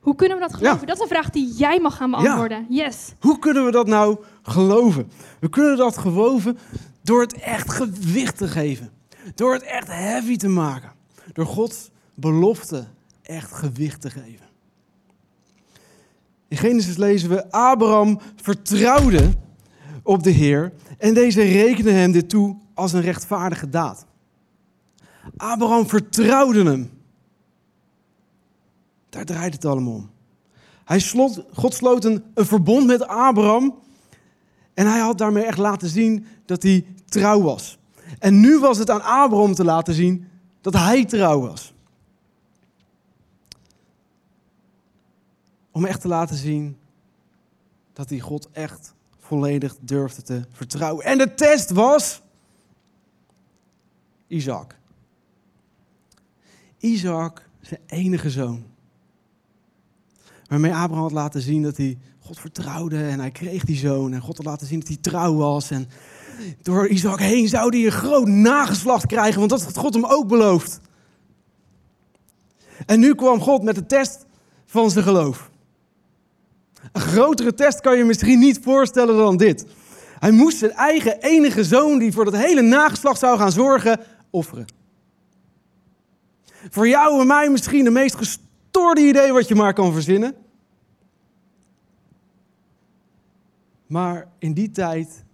Hoe 0.00 0.14
kunnen 0.14 0.36
we 0.36 0.42
dat 0.42 0.54
geloven? 0.54 0.86
Dat 0.86 0.96
is 0.96 1.02
een 1.02 1.08
vraag 1.08 1.30
die 1.30 1.52
jij 1.52 1.80
mag 1.80 1.96
gaan 1.96 2.10
beantwoorden. 2.10 2.66
Yes. 2.68 3.14
Hoe 3.20 3.38
kunnen 3.38 3.64
we 3.64 3.70
dat 3.70 3.86
nou 3.86 4.18
geloven? 4.42 5.10
We 5.40 5.48
kunnen 5.48 5.76
dat 5.76 5.98
geloven 5.98 6.58
door 7.02 7.20
het 7.20 7.32
echt 7.32 7.70
gewicht 7.70 8.36
te 8.36 8.48
geven. 8.48 8.95
Door 9.34 9.52
het 9.52 9.62
echt 9.62 9.88
heavy 9.88 10.36
te 10.36 10.48
maken. 10.48 10.92
Door 11.32 11.46
Gods 11.46 11.90
belofte 12.14 12.86
echt 13.22 13.52
gewicht 13.52 14.00
te 14.00 14.10
geven. 14.10 14.46
In 16.48 16.56
Genesis 16.56 16.96
lezen 16.96 17.28
we: 17.28 17.50
Abraham 17.50 18.20
vertrouwde 18.42 19.30
op 20.02 20.22
de 20.22 20.30
Heer 20.30 20.72
en 20.98 21.14
deze 21.14 21.42
rekende 21.42 21.90
hem 21.90 22.12
dit 22.12 22.28
toe 22.28 22.56
als 22.74 22.92
een 22.92 23.00
rechtvaardige 23.00 23.68
daad. 23.68 24.06
Abraham 25.36 25.88
vertrouwde 25.88 26.64
hem. 26.64 26.90
Daar 29.08 29.24
draait 29.24 29.54
het 29.54 29.64
allemaal 29.64 29.94
om. 29.94 30.10
Hij 30.84 30.98
slot, 30.98 31.44
God 31.52 31.74
sloot 31.74 32.04
een, 32.04 32.24
een 32.34 32.46
verbond 32.46 32.86
met 32.86 33.06
Abraham. 33.06 33.78
En 34.74 34.86
hij 34.86 35.00
had 35.00 35.18
daarmee 35.18 35.44
echt 35.44 35.58
laten 35.58 35.88
zien 35.88 36.26
dat 36.44 36.62
hij 36.62 36.86
trouw 37.04 37.42
was. 37.42 37.78
En 38.18 38.40
nu 38.40 38.58
was 38.58 38.78
het 38.78 38.90
aan 38.90 39.02
Abraham 39.02 39.54
te 39.54 39.64
laten 39.64 39.94
zien 39.94 40.28
dat 40.60 40.74
hij 40.74 41.04
trouw 41.04 41.40
was. 41.40 41.74
Om 45.70 45.84
echt 45.84 46.00
te 46.00 46.08
laten 46.08 46.36
zien 46.36 46.78
dat 47.92 48.08
hij 48.10 48.20
God 48.20 48.48
echt 48.52 48.94
volledig 49.18 49.76
durfde 49.80 50.22
te 50.22 50.42
vertrouwen. 50.50 51.04
En 51.04 51.18
de 51.18 51.34
test 51.34 51.70
was 51.70 52.22
Isaac. 54.26 54.76
Isaac, 56.78 57.48
zijn 57.60 57.80
enige 57.86 58.30
zoon. 58.30 58.64
Waarmee 60.46 60.74
Abraham 60.74 61.02
had 61.02 61.12
laten 61.12 61.40
zien 61.40 61.62
dat 61.62 61.76
hij 61.76 61.98
God 62.20 62.38
vertrouwde 62.38 63.08
en 63.08 63.20
hij 63.20 63.30
kreeg 63.30 63.64
die 63.64 63.76
zoon. 63.76 64.12
En 64.12 64.20
God 64.20 64.36
had 64.36 64.46
laten 64.46 64.66
zien 64.66 64.78
dat 64.78 64.88
hij 64.88 64.96
trouw 64.96 65.34
was. 65.34 65.70
En 65.70 65.88
door 66.62 66.88
Isaac 66.88 67.18
heen 67.18 67.48
zou 67.48 67.76
hij 67.76 67.86
een 67.86 67.92
groot 67.92 68.26
nageslacht 68.26 69.06
krijgen, 69.06 69.38
want 69.38 69.50
dat 69.50 69.62
had 69.62 69.76
God 69.76 69.94
hem 69.94 70.04
ook 70.04 70.28
beloofd. 70.28 70.80
En 72.86 73.00
nu 73.00 73.14
kwam 73.14 73.40
God 73.40 73.62
met 73.62 73.74
de 73.74 73.86
test 73.86 74.26
van 74.66 74.90
zijn 74.90 75.04
geloof. 75.04 75.50
Een 76.92 77.00
grotere 77.00 77.54
test 77.54 77.80
kan 77.80 77.96
je 77.96 78.04
misschien 78.04 78.38
niet 78.38 78.60
voorstellen 78.62 79.16
dan 79.16 79.36
dit. 79.36 79.66
Hij 80.18 80.30
moest 80.30 80.58
zijn 80.58 80.72
eigen 80.72 81.20
enige 81.20 81.64
zoon, 81.64 81.98
die 81.98 82.12
voor 82.12 82.24
dat 82.24 82.36
hele 82.36 82.62
nageslacht 82.62 83.18
zou 83.18 83.38
gaan 83.38 83.52
zorgen, 83.52 84.00
offeren. 84.30 84.66
Voor 86.70 86.88
jou 86.88 87.20
en 87.20 87.26
mij 87.26 87.50
misschien 87.50 87.84
de 87.84 87.90
meest 87.90 88.14
gestoorde 88.14 89.00
idee 89.00 89.32
wat 89.32 89.48
je 89.48 89.54
maar 89.54 89.74
kan 89.74 89.92
verzinnen. 89.92 90.34
Maar 93.86 94.28
in 94.38 94.52
die 94.52 94.70
tijd 94.70 95.24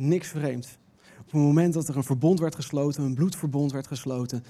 niks 0.00 0.28
vreemds. 0.28 0.78
Op 1.18 1.24
het 1.24 1.34
moment 1.34 1.74
dat 1.74 1.88
er 1.88 1.96
een 1.96 2.04
verbond 2.04 2.40
werd 2.40 2.54
gesloten, 2.54 3.04
een 3.04 3.14
bloedverbond 3.14 3.72
werd 3.72 3.86
gesloten, 3.86 4.44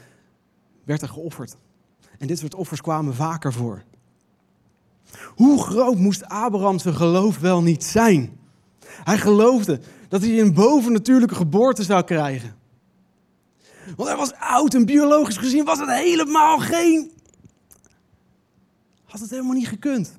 werd 0.85 1.03
er 1.03 1.09
geofferd. 1.09 1.57
En 2.19 2.27
dit 2.27 2.39
soort 2.39 2.55
offers 2.55 2.81
kwamen 2.81 3.15
vaker 3.15 3.53
voor. 3.53 3.83
Hoe 5.35 5.63
groot 5.63 5.99
moest 5.99 6.25
Abraham 6.25 6.79
zijn 6.79 6.95
geloof 6.95 7.39
wel 7.39 7.63
niet 7.63 7.85
zijn? 7.85 8.39
Hij 8.85 9.19
geloofde 9.19 9.81
dat 10.09 10.21
hij 10.21 10.41
een 10.41 10.55
bovennatuurlijke 10.55 11.35
geboorte 11.35 11.83
zou 11.83 12.03
krijgen. 12.05 12.57
Want 13.97 14.09
hij 14.09 14.19
was 14.19 14.33
oud 14.33 14.75
en 14.75 14.85
biologisch 14.85 15.37
gezien 15.37 15.65
was 15.65 15.79
het 15.79 15.91
helemaal 15.91 16.59
geen. 16.59 17.11
Had 19.05 19.21
het 19.21 19.31
helemaal 19.31 19.55
niet 19.55 19.69
gekund. 19.69 20.19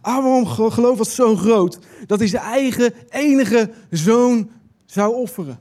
Abraham 0.00 0.46
geloof 0.46 0.98
was 0.98 1.14
zo 1.14 1.36
groot 1.36 1.78
dat 2.06 2.18
hij 2.18 2.28
zijn 2.28 2.42
eigen 2.42 2.92
enige 3.08 3.70
zoon 3.90 4.50
zou 4.86 5.14
offeren. 5.14 5.58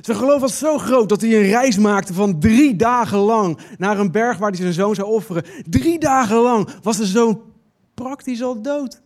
Zijn 0.00 0.16
geloof 0.16 0.40
was 0.40 0.58
zo 0.58 0.78
groot 0.78 1.08
dat 1.08 1.20
hij 1.20 1.36
een 1.36 1.48
reis 1.48 1.78
maakte 1.78 2.14
van 2.14 2.40
drie 2.40 2.76
dagen 2.76 3.18
lang 3.18 3.58
naar 3.78 3.98
een 3.98 4.10
berg 4.10 4.38
waar 4.38 4.50
hij 4.50 4.60
zijn 4.60 4.72
zoon 4.72 4.94
zou 4.94 5.08
offeren. 5.08 5.44
Drie 5.68 5.98
dagen 5.98 6.36
lang 6.36 6.68
was 6.82 6.96
de 6.96 7.06
zoon 7.06 7.40
praktisch 7.94 8.42
al 8.42 8.62
dood. 8.62 9.00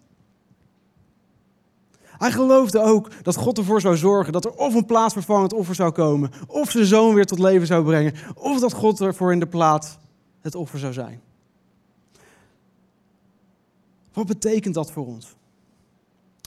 Hij 2.20 2.30
geloofde 2.30 2.82
ook 2.82 3.08
dat 3.22 3.36
God 3.36 3.58
ervoor 3.58 3.80
zou 3.80 3.96
zorgen 3.96 4.32
dat 4.32 4.44
er 4.44 4.52
of 4.52 4.74
een 4.74 4.86
plaatsvervangend 4.86 5.52
offer 5.52 5.74
zou 5.74 5.90
komen, 5.90 6.30
of 6.46 6.70
zijn 6.70 6.84
zoon 6.84 7.14
weer 7.14 7.26
tot 7.26 7.38
leven 7.38 7.66
zou 7.66 7.84
brengen, 7.84 8.14
of 8.34 8.60
dat 8.60 8.72
God 8.72 9.00
ervoor 9.00 9.32
in 9.32 9.40
de 9.40 9.46
plaats 9.46 9.98
het 10.40 10.54
offer 10.54 10.78
zou 10.78 10.92
zijn. 10.92 11.20
Wat 14.12 14.26
betekent 14.26 14.74
dat 14.74 14.92
voor 14.92 15.06
ons? 15.06 15.34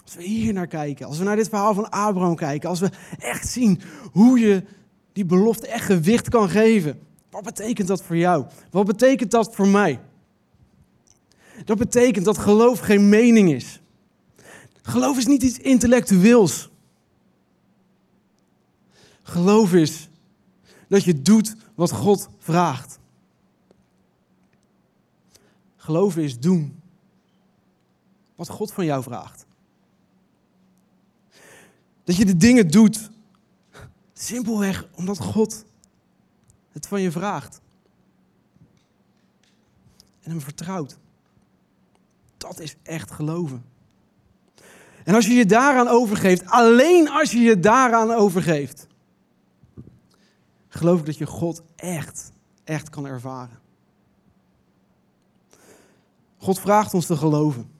Als 0.03 0.15
we 0.15 0.23
hier 0.23 0.53
naar 0.53 0.67
kijken, 0.67 1.05
als 1.05 1.17
we 1.17 1.23
naar 1.23 1.35
dit 1.35 1.49
verhaal 1.49 1.73
van 1.73 1.89
Abraham 1.89 2.35
kijken, 2.35 2.69
als 2.69 2.79
we 2.79 2.89
echt 3.19 3.47
zien 3.47 3.81
hoe 4.11 4.39
je 4.39 4.63
die 5.13 5.25
belofte 5.25 5.67
echt 5.67 5.85
gewicht 5.85 6.29
kan 6.29 6.49
geven. 6.49 6.99
Wat 7.29 7.43
betekent 7.43 7.87
dat 7.87 8.03
voor 8.03 8.17
jou? 8.17 8.45
Wat 8.71 8.85
betekent 8.85 9.31
dat 9.31 9.55
voor 9.55 9.67
mij? 9.67 9.99
Dat 11.65 11.77
betekent 11.77 12.25
dat 12.25 12.37
geloof 12.37 12.79
geen 12.79 13.09
mening 13.09 13.51
is. 13.51 13.81
Geloof 14.81 15.17
is 15.17 15.25
niet 15.25 15.43
iets 15.43 15.57
intellectueels. 15.57 16.69
Geloof 19.21 19.73
is 19.73 20.09
dat 20.87 21.03
je 21.03 21.21
doet 21.21 21.55
wat 21.75 21.91
God 21.91 22.29
vraagt. 22.37 22.99
Geloven 25.75 26.23
is 26.23 26.39
doen 26.39 26.81
wat 28.35 28.49
God 28.49 28.71
van 28.71 28.85
jou 28.85 29.03
vraagt. 29.03 29.45
Dat 32.03 32.15
je 32.15 32.25
de 32.25 32.37
dingen 32.37 32.67
doet 32.67 33.11
simpelweg 34.13 34.87
omdat 34.95 35.17
God 35.17 35.65
het 36.71 36.87
van 36.87 37.01
je 37.01 37.11
vraagt. 37.11 37.61
En 40.21 40.31
hem 40.31 40.41
vertrouwt. 40.41 40.97
Dat 42.37 42.59
is 42.59 42.75
echt 42.83 43.11
geloven. 43.11 43.65
En 45.03 45.15
als 45.15 45.25
je 45.25 45.33
je 45.33 45.45
daaraan 45.45 45.87
overgeeft, 45.87 46.45
alleen 46.45 47.09
als 47.09 47.31
je 47.31 47.39
je 47.39 47.59
daaraan 47.59 48.11
overgeeft, 48.11 48.87
geloof 50.67 50.99
ik 50.99 51.05
dat 51.05 51.17
je 51.17 51.25
God 51.25 51.61
echt, 51.75 52.31
echt 52.63 52.89
kan 52.89 53.05
ervaren. 53.05 53.59
God 56.37 56.59
vraagt 56.59 56.93
ons 56.93 57.05
te 57.05 57.17
geloven 57.17 57.72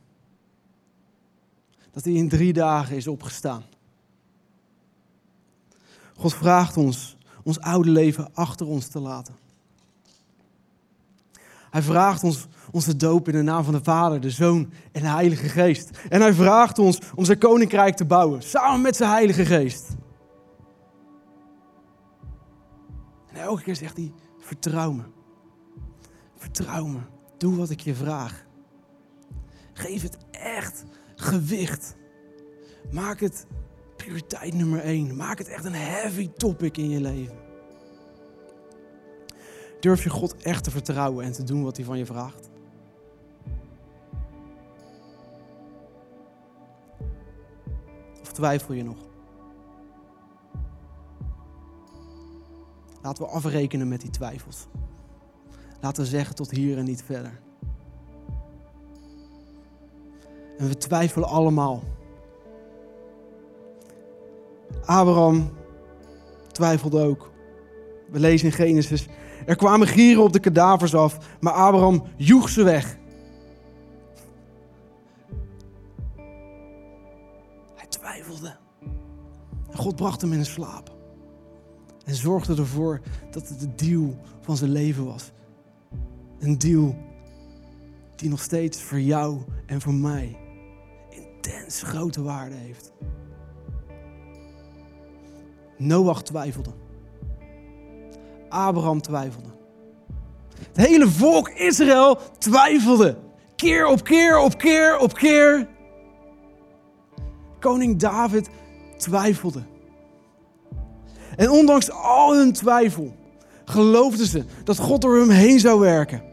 dat 1.94 2.04
hij 2.04 2.14
in 2.14 2.30
drie 2.30 2.54
dagen 2.54 2.96
is 2.96 3.08
opgestaan. 3.08 3.64
God 6.16 6.34
vraagt 6.34 6.78
ons 6.78 7.18
ons 7.44 7.60
oude 7.60 7.90
leven 7.90 8.34
achter 8.34 8.68
ons 8.68 8.88
te 8.88 9.00
laten. 9.00 9.36
Hij 11.70 11.82
vraagt 11.82 12.24
ons 12.24 12.48
onze 12.72 12.96
doop 12.96 13.28
in 13.28 13.34
de 13.34 13.42
naam 13.42 13.64
van 13.64 13.74
de 13.74 13.84
Vader, 13.84 14.22
de 14.22 14.30
Zoon 14.30 14.72
en 14.92 15.02
de 15.02 15.08
Heilige 15.08 15.50
Geest. 15.50 15.90
En 16.10 16.22
hij 16.22 16.34
vraagt 16.34 16.80
ons 16.80 17.00
om 17.16 17.26
zijn 17.26 17.38
koninkrijk 17.38 17.96
te 17.96 18.06
bouwen, 18.06 18.42
samen 18.42 18.82
met 18.82 18.96
zijn 18.96 19.10
Heilige 19.10 19.46
Geest. 19.46 19.88
En 23.28 23.42
elke 23.42 23.62
keer 23.62 23.76
zegt 23.76 23.98
hij, 23.98 24.12
vertrouw 24.40 24.92
me. 24.92 25.04
Vertrouw 26.38 26.86
me. 26.86 27.00
Doe 27.38 27.56
wat 27.56 27.70
ik 27.70 27.80
je 27.80 27.96
vraag. 27.96 28.46
Geef 29.74 30.02
het 30.02 30.18
echt 30.32 30.84
gewicht. 31.15 31.95
Maak 32.91 33.19
het 33.19 33.45
prioriteit 33.95 34.54
nummer 34.54 34.80
één. 34.80 35.15
Maak 35.15 35.38
het 35.38 35.47
echt 35.47 35.65
een 35.65 35.73
heavy 35.73 36.30
topic 36.30 36.78
in 36.78 36.89
je 36.89 37.02
leven. 37.02 37.38
Durf 39.80 40.04
je 40.04 40.10
God 40.10 40.36
echt 40.36 40.63
te 40.63 40.71
vertrouwen 40.71 41.26
en 41.26 41.32
te 41.32 41.43
doen 41.43 41.63
wat 41.63 41.78
hij 41.78 41.86
van 41.86 41.97
je 41.97 42.06
vraagt? 42.06 42.49
Of 48.21 48.32
twijfel 48.32 48.73
je 48.73 48.84
nog? 48.84 48.97
Laten 53.02 53.23
we 53.23 53.30
afrekenen 53.30 53.88
met 53.88 54.02
die 54.02 54.10
twijfels. 54.10 54.67
Laten 55.82 56.04
we 56.04 56.10
zeggen 56.10 56.36
tot 56.36 56.52
hier 56.52 56.78
en 56.78 56.86
niet 56.86 57.04
verder. 57.04 57.43
En 60.58 60.68
we 60.68 60.78
twijfelen 60.78 61.28
allemaal. 61.30 61.84
Abraham 64.86 65.52
twijfelde 66.52 67.02
ook. 67.02 67.32
We 68.10 68.20
lezen 68.20 68.48
in 68.48 68.54
Genesis. 68.54 69.08
Er 69.46 69.56
kwamen 69.56 69.88
gieren 69.88 70.24
op 70.24 70.34
de 70.34 70.39
kadavers 70.39 70.96
af, 70.96 71.18
maar 71.39 71.54
Abraham 71.54 72.04
joeg 72.18 72.50
ze 72.50 72.63
weg. 72.63 72.98
Hij 77.76 77.88
twijfelde. 77.89 78.56
En 79.72 79.78
God 79.78 79.96
bracht 79.96 80.22
hem 80.22 80.34
in 80.34 80.39
een 80.39 80.46
slaap. 80.46 80.92
En 82.06 82.16
zorgde 82.16 82.56
ervoor 82.56 83.02
dat 83.32 83.50
het 83.50 83.60
de 83.60 83.76
deal 83.76 84.16
van 84.42 84.58
zijn 84.58 84.72
leven 84.72 85.06
was. 85.06 85.32
Een 86.39 86.58
deal 86.58 86.96
die 88.16 88.30
nog 88.30 88.42
steeds 88.42 88.82
voor 88.82 89.00
jou 89.00 89.42
en 89.66 89.82
voor 89.82 89.94
mij 89.94 90.43
intens 91.46 91.82
grote 91.82 92.22
waarde 92.22 92.56
heeft. 92.56 92.92
Noach 95.78 96.24
twijfelde. 96.24 96.72
Abraham 98.50 99.02
twijfelde. 99.02 99.50
Het 100.72 100.88
hele 100.88 101.08
volk 101.08 101.50
Israël 101.50 102.20
twijfelde. 102.38 103.18
Keer 103.56 103.86
op 103.88 104.04
keer 104.04 104.40
op 104.40 104.58
keer 104.58 104.98
op 104.98 105.14
keer. 105.14 105.68
Koning 107.60 108.00
David 108.00 108.50
twijfelde. 108.98 109.64
En 111.36 111.50
ondanks 111.50 111.92
al 111.92 112.36
hun 112.36 112.54
twijfel 112.54 113.16
geloofden 113.66 114.26
ze 114.26 114.44
dat 114.64 114.78
God 114.78 115.02
door 115.02 115.18
hem 115.18 115.30
heen 115.30 115.60
zou 115.60 115.80
werken. 115.80 116.24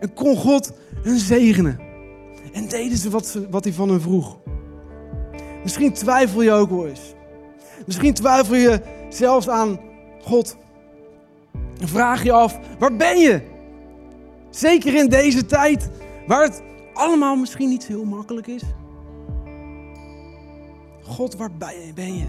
En 0.00 0.14
kon 0.14 0.36
God 0.36 0.72
hun 1.02 1.18
zegenen. 1.18 1.85
En 2.56 2.68
deden 2.68 2.98
ze 2.98 3.10
wat, 3.10 3.26
ze, 3.26 3.50
wat 3.50 3.64
hij 3.64 3.72
van 3.72 3.88
hen 3.88 4.00
vroeg. 4.00 4.38
Misschien 5.62 5.92
twijfel 5.92 6.42
je 6.42 6.52
ook 6.52 6.70
wel 6.70 6.86
eens. 6.86 7.14
Misschien 7.86 8.14
twijfel 8.14 8.54
je 8.54 8.80
zelfs 9.08 9.48
aan 9.48 9.80
God. 10.22 10.56
En 11.80 11.88
vraag 11.88 12.22
je 12.22 12.32
af, 12.32 12.58
waar 12.78 12.96
ben 12.96 13.18
je? 13.18 13.42
Zeker 14.50 14.94
in 14.94 15.08
deze 15.08 15.46
tijd, 15.46 15.90
waar 16.26 16.42
het 16.42 16.62
allemaal 16.94 17.36
misschien 17.36 17.68
niet 17.68 17.86
heel 17.86 18.04
makkelijk 18.04 18.46
is. 18.46 18.62
God, 21.02 21.36
waar 21.36 21.50
ben 21.94 22.16
je? 22.16 22.26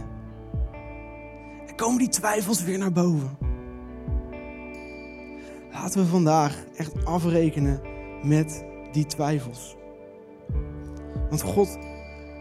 En 1.68 1.76
komen 1.76 1.98
die 1.98 2.10
twijfels 2.10 2.64
weer 2.64 2.78
naar 2.78 2.92
boven. 2.92 3.38
Laten 5.72 6.02
we 6.02 6.08
vandaag 6.08 6.64
echt 6.76 7.06
afrekenen 7.06 7.82
met 8.24 8.66
die 8.92 9.06
twijfels. 9.06 9.78
Want 11.30 11.42
God 11.42 11.78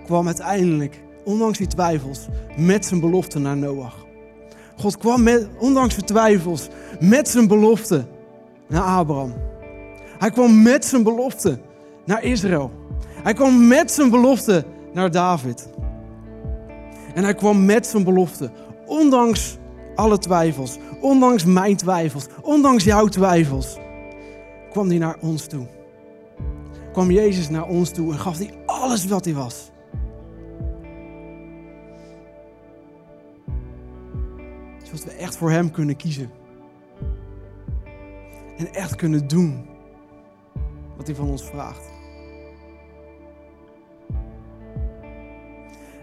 kwam 0.05 0.27
uiteindelijk, 0.27 1.03
ondanks 1.25 1.59
die 1.59 1.67
twijfels, 1.67 2.27
met 2.57 2.87
zijn 2.87 3.01
belofte 3.01 3.39
naar 3.39 3.57
Noach. 3.57 4.07
God 4.77 4.97
kwam 4.97 5.23
met, 5.23 5.49
ondanks 5.59 5.95
de 5.95 6.03
twijfels 6.03 6.69
met 7.01 7.29
zijn 7.29 7.49
belofte 7.49 8.05
naar 8.69 8.83
Abraham. 8.83 9.35
Hij 10.19 10.31
kwam 10.31 10.63
met 10.63 10.85
zijn 10.85 11.03
belofte 11.03 11.59
naar 12.05 12.25
Israël. 12.25 12.71
Hij 13.23 13.33
kwam 13.33 13.67
met 13.67 13.93
zijn 13.93 14.11
belofte 14.11 14.65
naar 14.93 15.11
David. 15.11 15.69
En 17.15 17.25
hij 17.25 17.35
kwam 17.35 17.65
met 17.65 17.87
zijn 17.87 18.05
belofte, 18.05 18.51
ondanks 18.87 19.59
alle 19.95 20.19
twijfels, 20.19 20.79
ondanks 21.01 21.45
mijn 21.45 21.77
twijfels, 21.77 22.27
ondanks 22.43 22.85
jouw 22.85 23.07
twijfels, 23.07 23.79
kwam 24.71 24.89
hij 24.89 24.99
naar 24.99 25.17
ons 25.21 25.47
toe. 25.47 25.67
Kwam 26.97 27.11
Jezus 27.11 27.49
naar 27.49 27.67
ons 27.67 27.91
toe 27.91 28.13
en 28.13 28.19
gaf 28.19 28.39
hij 28.39 28.51
alles 28.67 29.07
wat 29.07 29.25
hij 29.25 29.35
was. 29.35 29.71
Zodat 34.83 35.05
we 35.05 35.11
echt 35.11 35.37
voor 35.37 35.51
Hem 35.51 35.71
kunnen 35.71 35.97
kiezen. 35.97 36.31
En 38.57 38.75
echt 38.75 38.95
kunnen 38.95 39.29
doen 39.29 39.67
wat 40.97 41.07
Hij 41.07 41.17
van 41.17 41.29
ons 41.29 41.45
vraagt. 41.45 41.85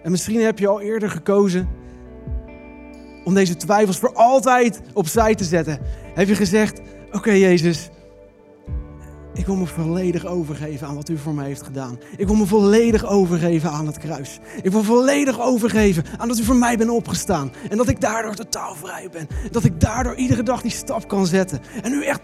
En 0.03 0.11
misschien 0.11 0.41
heb 0.41 0.59
je 0.59 0.67
al 0.67 0.81
eerder 0.81 1.09
gekozen 1.09 1.69
om 3.23 3.33
deze 3.33 3.55
twijfels 3.55 3.99
voor 3.99 4.13
altijd 4.13 4.81
opzij 4.93 5.35
te 5.35 5.43
zetten. 5.43 5.79
Heb 6.13 6.27
je 6.27 6.35
gezegd: 6.35 6.81
Oké, 7.11 7.31
Jezus, 7.31 7.89
ik 9.33 9.45
wil 9.45 9.55
me 9.55 9.65
volledig 9.65 10.25
overgeven 10.25 10.87
aan 10.87 10.95
wat 10.95 11.09
u 11.09 11.17
voor 11.17 11.33
mij 11.33 11.45
heeft 11.45 11.61
gedaan. 11.61 11.99
Ik 12.17 12.27
wil 12.27 12.35
me 12.35 12.45
volledig 12.45 13.05
overgeven 13.05 13.69
aan 13.69 13.87
het 13.87 13.97
kruis. 13.97 14.39
Ik 14.61 14.71
wil 14.71 14.83
volledig 14.83 15.41
overgeven 15.41 16.03
aan 16.17 16.27
dat 16.27 16.39
u 16.39 16.43
voor 16.43 16.55
mij 16.55 16.77
bent 16.77 16.89
opgestaan. 16.89 17.51
En 17.69 17.77
dat 17.77 17.87
ik 17.87 18.01
daardoor 18.01 18.35
totaal 18.35 18.75
vrij 18.75 19.07
ben. 19.11 19.27
Dat 19.51 19.63
ik 19.63 19.79
daardoor 19.79 20.15
iedere 20.15 20.43
dag 20.43 20.61
die 20.61 20.71
stap 20.71 21.07
kan 21.07 21.25
zetten. 21.25 21.59
En 21.81 21.93
u 21.93 22.05
echt 22.05 22.21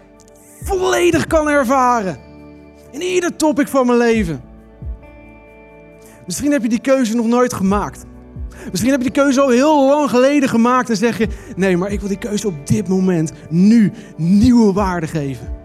volledig 0.62 1.26
kan 1.26 1.48
ervaren. 1.48 2.18
In 2.90 3.02
ieder 3.02 3.36
topic 3.36 3.68
van 3.68 3.86
mijn 3.86 3.98
leven. 3.98 4.40
Misschien 6.26 6.52
heb 6.52 6.62
je 6.62 6.68
die 6.68 6.80
keuze 6.80 7.14
nog 7.14 7.26
nooit 7.26 7.52
gemaakt. 7.52 8.04
Misschien 8.70 8.90
heb 8.90 9.02
je 9.02 9.10
die 9.10 9.22
keuze 9.22 9.40
al 9.40 9.48
heel 9.48 9.86
lang 9.86 10.10
geleden 10.10 10.48
gemaakt 10.48 10.90
en 10.90 10.96
zeg 10.96 11.18
je: 11.18 11.28
nee, 11.56 11.76
maar 11.76 11.92
ik 11.92 12.00
wil 12.00 12.08
die 12.08 12.18
keuze 12.18 12.46
op 12.46 12.66
dit 12.66 12.88
moment, 12.88 13.32
nu, 13.48 13.92
nieuwe 14.16 14.72
waarde 14.72 15.06
geven. 15.06 15.59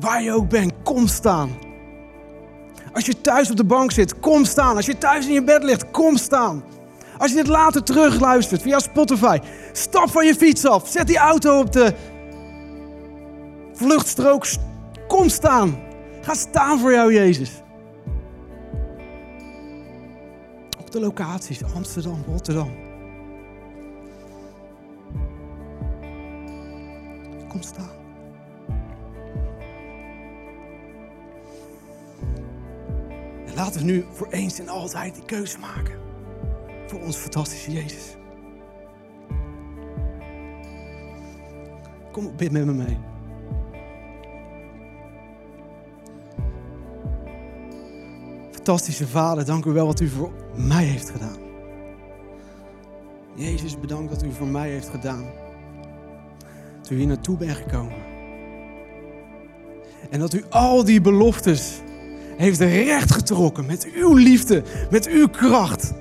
Waar 0.00 0.22
je 0.22 0.32
ook 0.32 0.48
bent, 0.48 0.72
kom 0.82 1.06
staan. 1.06 1.50
Als 2.92 3.06
je 3.06 3.20
thuis 3.20 3.50
op 3.50 3.56
de 3.56 3.64
bank 3.64 3.90
zit, 3.90 4.20
kom 4.20 4.44
staan. 4.44 4.76
Als 4.76 4.86
je 4.86 4.98
thuis 4.98 5.26
in 5.26 5.32
je 5.32 5.44
bed 5.44 5.62
ligt, 5.62 5.90
kom 5.90 6.16
staan. 6.16 6.64
Als 7.18 7.30
je 7.30 7.36
dit 7.36 7.46
later 7.46 7.82
terugluistert 7.82 8.62
via 8.62 8.78
Spotify, 8.78 9.38
stap 9.72 10.10
van 10.10 10.26
je 10.26 10.34
fiets 10.34 10.66
af. 10.66 10.88
Zet 10.88 11.06
die 11.06 11.18
auto 11.18 11.58
op 11.58 11.72
de 11.72 11.94
vluchtstrook. 13.72 14.46
Kom 15.08 15.28
staan. 15.28 15.78
Ga 16.20 16.34
staan 16.34 16.78
voor 16.78 16.92
jou, 16.92 17.14
Jezus. 17.14 17.50
Op 20.78 20.90
de 20.90 21.00
locaties, 21.00 21.60
Amsterdam, 21.74 22.24
Rotterdam. 22.26 22.70
Kom 27.48 27.62
staan. 27.62 27.95
Laten 33.56 33.80
we 33.80 33.86
nu 33.86 34.04
voor 34.12 34.28
eens 34.30 34.58
en 34.58 34.68
altijd 34.68 35.14
die 35.14 35.24
keuze 35.24 35.58
maken. 35.58 35.94
Voor 36.86 37.00
ons 37.00 37.16
fantastische 37.16 37.72
Jezus. 37.72 38.16
Kom, 42.12 42.36
bid 42.36 42.52
met 42.52 42.64
me 42.64 42.72
mee. 42.72 42.98
Fantastische 48.50 49.06
Vader, 49.08 49.44
dank 49.44 49.64
u 49.64 49.70
wel 49.70 49.86
wat 49.86 50.00
u 50.00 50.08
voor 50.08 50.32
mij 50.54 50.84
heeft 50.84 51.10
gedaan. 51.10 51.38
Jezus, 53.34 53.80
bedankt 53.80 54.10
wat 54.10 54.22
u 54.22 54.32
voor 54.32 54.46
mij 54.46 54.70
heeft 54.70 54.88
gedaan. 54.88 55.24
Dat 56.80 56.90
u 56.90 56.96
hier 56.96 57.06
naartoe 57.06 57.36
bent 57.36 57.56
gekomen. 57.56 58.04
En 60.10 60.20
dat 60.20 60.32
u 60.32 60.44
al 60.50 60.84
die 60.84 61.00
beloftes 61.00 61.80
heeft 62.36 62.60
rechtgetrokken 62.60 63.66
met 63.66 63.86
uw 63.94 64.14
liefde, 64.14 64.62
met 64.90 65.08
uw 65.08 65.28
kracht. 65.28 65.92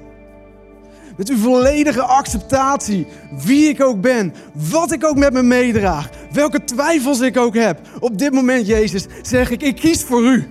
Met 1.17 1.29
uw 1.29 1.38
volledige 1.38 2.01
acceptatie, 2.01 3.07
wie 3.45 3.69
ik 3.69 3.81
ook 3.81 4.01
ben, 4.01 4.33
wat 4.53 4.91
ik 4.91 5.05
ook 5.05 5.15
met 5.15 5.33
me 5.33 5.43
meedraag, 5.43 6.09
welke 6.31 6.63
twijfels 6.63 7.19
ik 7.19 7.38
ook 7.38 7.55
heb. 7.55 7.79
Op 7.99 8.17
dit 8.17 8.33
moment, 8.33 8.67
Jezus, 8.67 9.05
zeg 9.21 9.51
ik, 9.51 9.61
ik 9.61 9.75
kies 9.75 10.03
voor 10.03 10.23
u. 10.23 10.49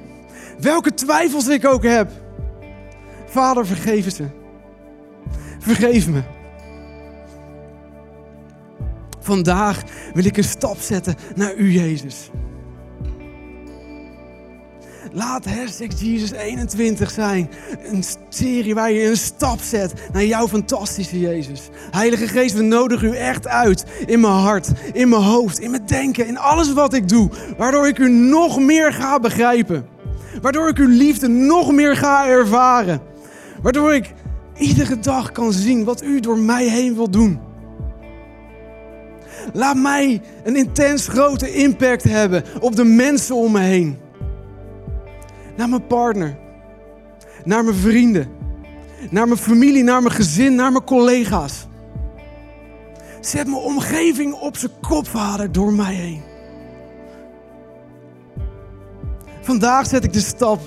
Welke 0.60 0.94
twijfels 0.94 1.48
ik 1.48 1.66
ook 1.66 1.82
heb. 1.82 2.10
Vader, 3.26 3.66
vergeef 3.66 4.14
ze. 4.14 4.24
Vergeef 5.58 6.08
me. 6.08 6.22
Vandaag 9.20 9.82
wil 10.14 10.24
ik 10.24 10.36
een 10.36 10.44
stap 10.44 10.76
zetten 10.78 11.14
naar 11.34 11.54
u, 11.54 11.72
Jezus. 11.72 12.30
Laat 15.16 15.44
Hashtag 15.44 16.00
Jesus 16.00 16.30
21 16.30 17.10
zijn. 17.10 17.50
Een 17.92 18.04
serie 18.28 18.74
waar 18.74 18.92
je 18.92 19.08
een 19.08 19.16
stap 19.16 19.60
zet 19.60 19.92
naar 20.12 20.24
jouw 20.24 20.48
fantastische 20.48 21.20
Jezus. 21.20 21.68
Heilige 21.90 22.28
Geest, 22.28 22.54
we 22.54 22.62
nodigen 22.62 23.08
u 23.08 23.16
echt 23.16 23.46
uit 23.46 23.84
in 24.06 24.20
mijn 24.20 24.32
hart, 24.32 24.72
in 24.92 25.08
mijn 25.08 25.22
hoofd, 25.22 25.58
in 25.58 25.70
mijn 25.70 25.86
denken, 25.86 26.26
in 26.26 26.38
alles 26.38 26.72
wat 26.72 26.94
ik 26.94 27.08
doe. 27.08 27.30
Waardoor 27.56 27.88
ik 27.88 27.98
u 27.98 28.10
nog 28.10 28.58
meer 28.58 28.92
ga 28.92 29.20
begrijpen. 29.20 29.86
Waardoor 30.42 30.68
ik 30.68 30.78
uw 30.78 30.88
liefde 30.88 31.28
nog 31.28 31.72
meer 31.72 31.96
ga 31.96 32.28
ervaren. 32.28 33.00
Waardoor 33.62 33.94
ik 33.94 34.12
iedere 34.56 34.98
dag 34.98 35.32
kan 35.32 35.52
zien 35.52 35.84
wat 35.84 36.02
u 36.02 36.20
door 36.20 36.38
mij 36.38 36.68
heen 36.68 36.94
wil 36.94 37.10
doen. 37.10 37.40
Laat 39.52 39.76
mij 39.76 40.22
een 40.44 40.56
intens 40.56 41.08
grote 41.08 41.52
impact 41.52 42.02
hebben 42.02 42.44
op 42.60 42.76
de 42.76 42.84
mensen 42.84 43.34
om 43.34 43.52
me 43.52 43.60
heen. 43.60 44.02
Naar 45.56 45.68
mijn 45.68 45.86
partner. 45.86 46.38
Naar 47.44 47.64
mijn 47.64 47.76
vrienden. 47.76 48.28
Naar 49.10 49.26
mijn 49.26 49.38
familie, 49.38 49.82
naar 49.82 50.02
mijn 50.02 50.14
gezin, 50.14 50.54
naar 50.54 50.72
mijn 50.72 50.84
collega's. 50.84 51.66
Zet 53.20 53.46
mijn 53.46 53.62
omgeving 53.62 54.34
op 54.34 54.56
zijn 54.56 54.72
kop, 54.80 55.06
vader, 55.06 55.52
door 55.52 55.72
mij 55.72 55.94
heen. 55.94 56.22
Vandaag 59.40 59.86
zet 59.86 60.04
ik 60.04 60.12
de 60.12 60.20
stap 60.20 60.60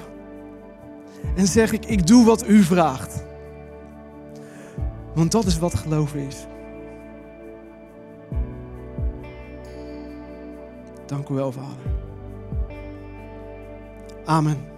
en 1.36 1.48
zeg 1.48 1.72
ik, 1.72 1.86
ik 1.86 2.08
doe 2.08 2.26
wat 2.26 2.48
u 2.48 2.64
vraagt. 2.64 3.24
Want 5.16 5.32
dat 5.32 5.46
is 5.46 5.58
wat 5.58 5.76
geloven 5.76 6.20
is. 6.20 6.48
Dank 11.06 11.30
u 11.30 11.34
wel, 11.34 11.52
Vader. 11.52 11.96
Amen. 14.26 14.77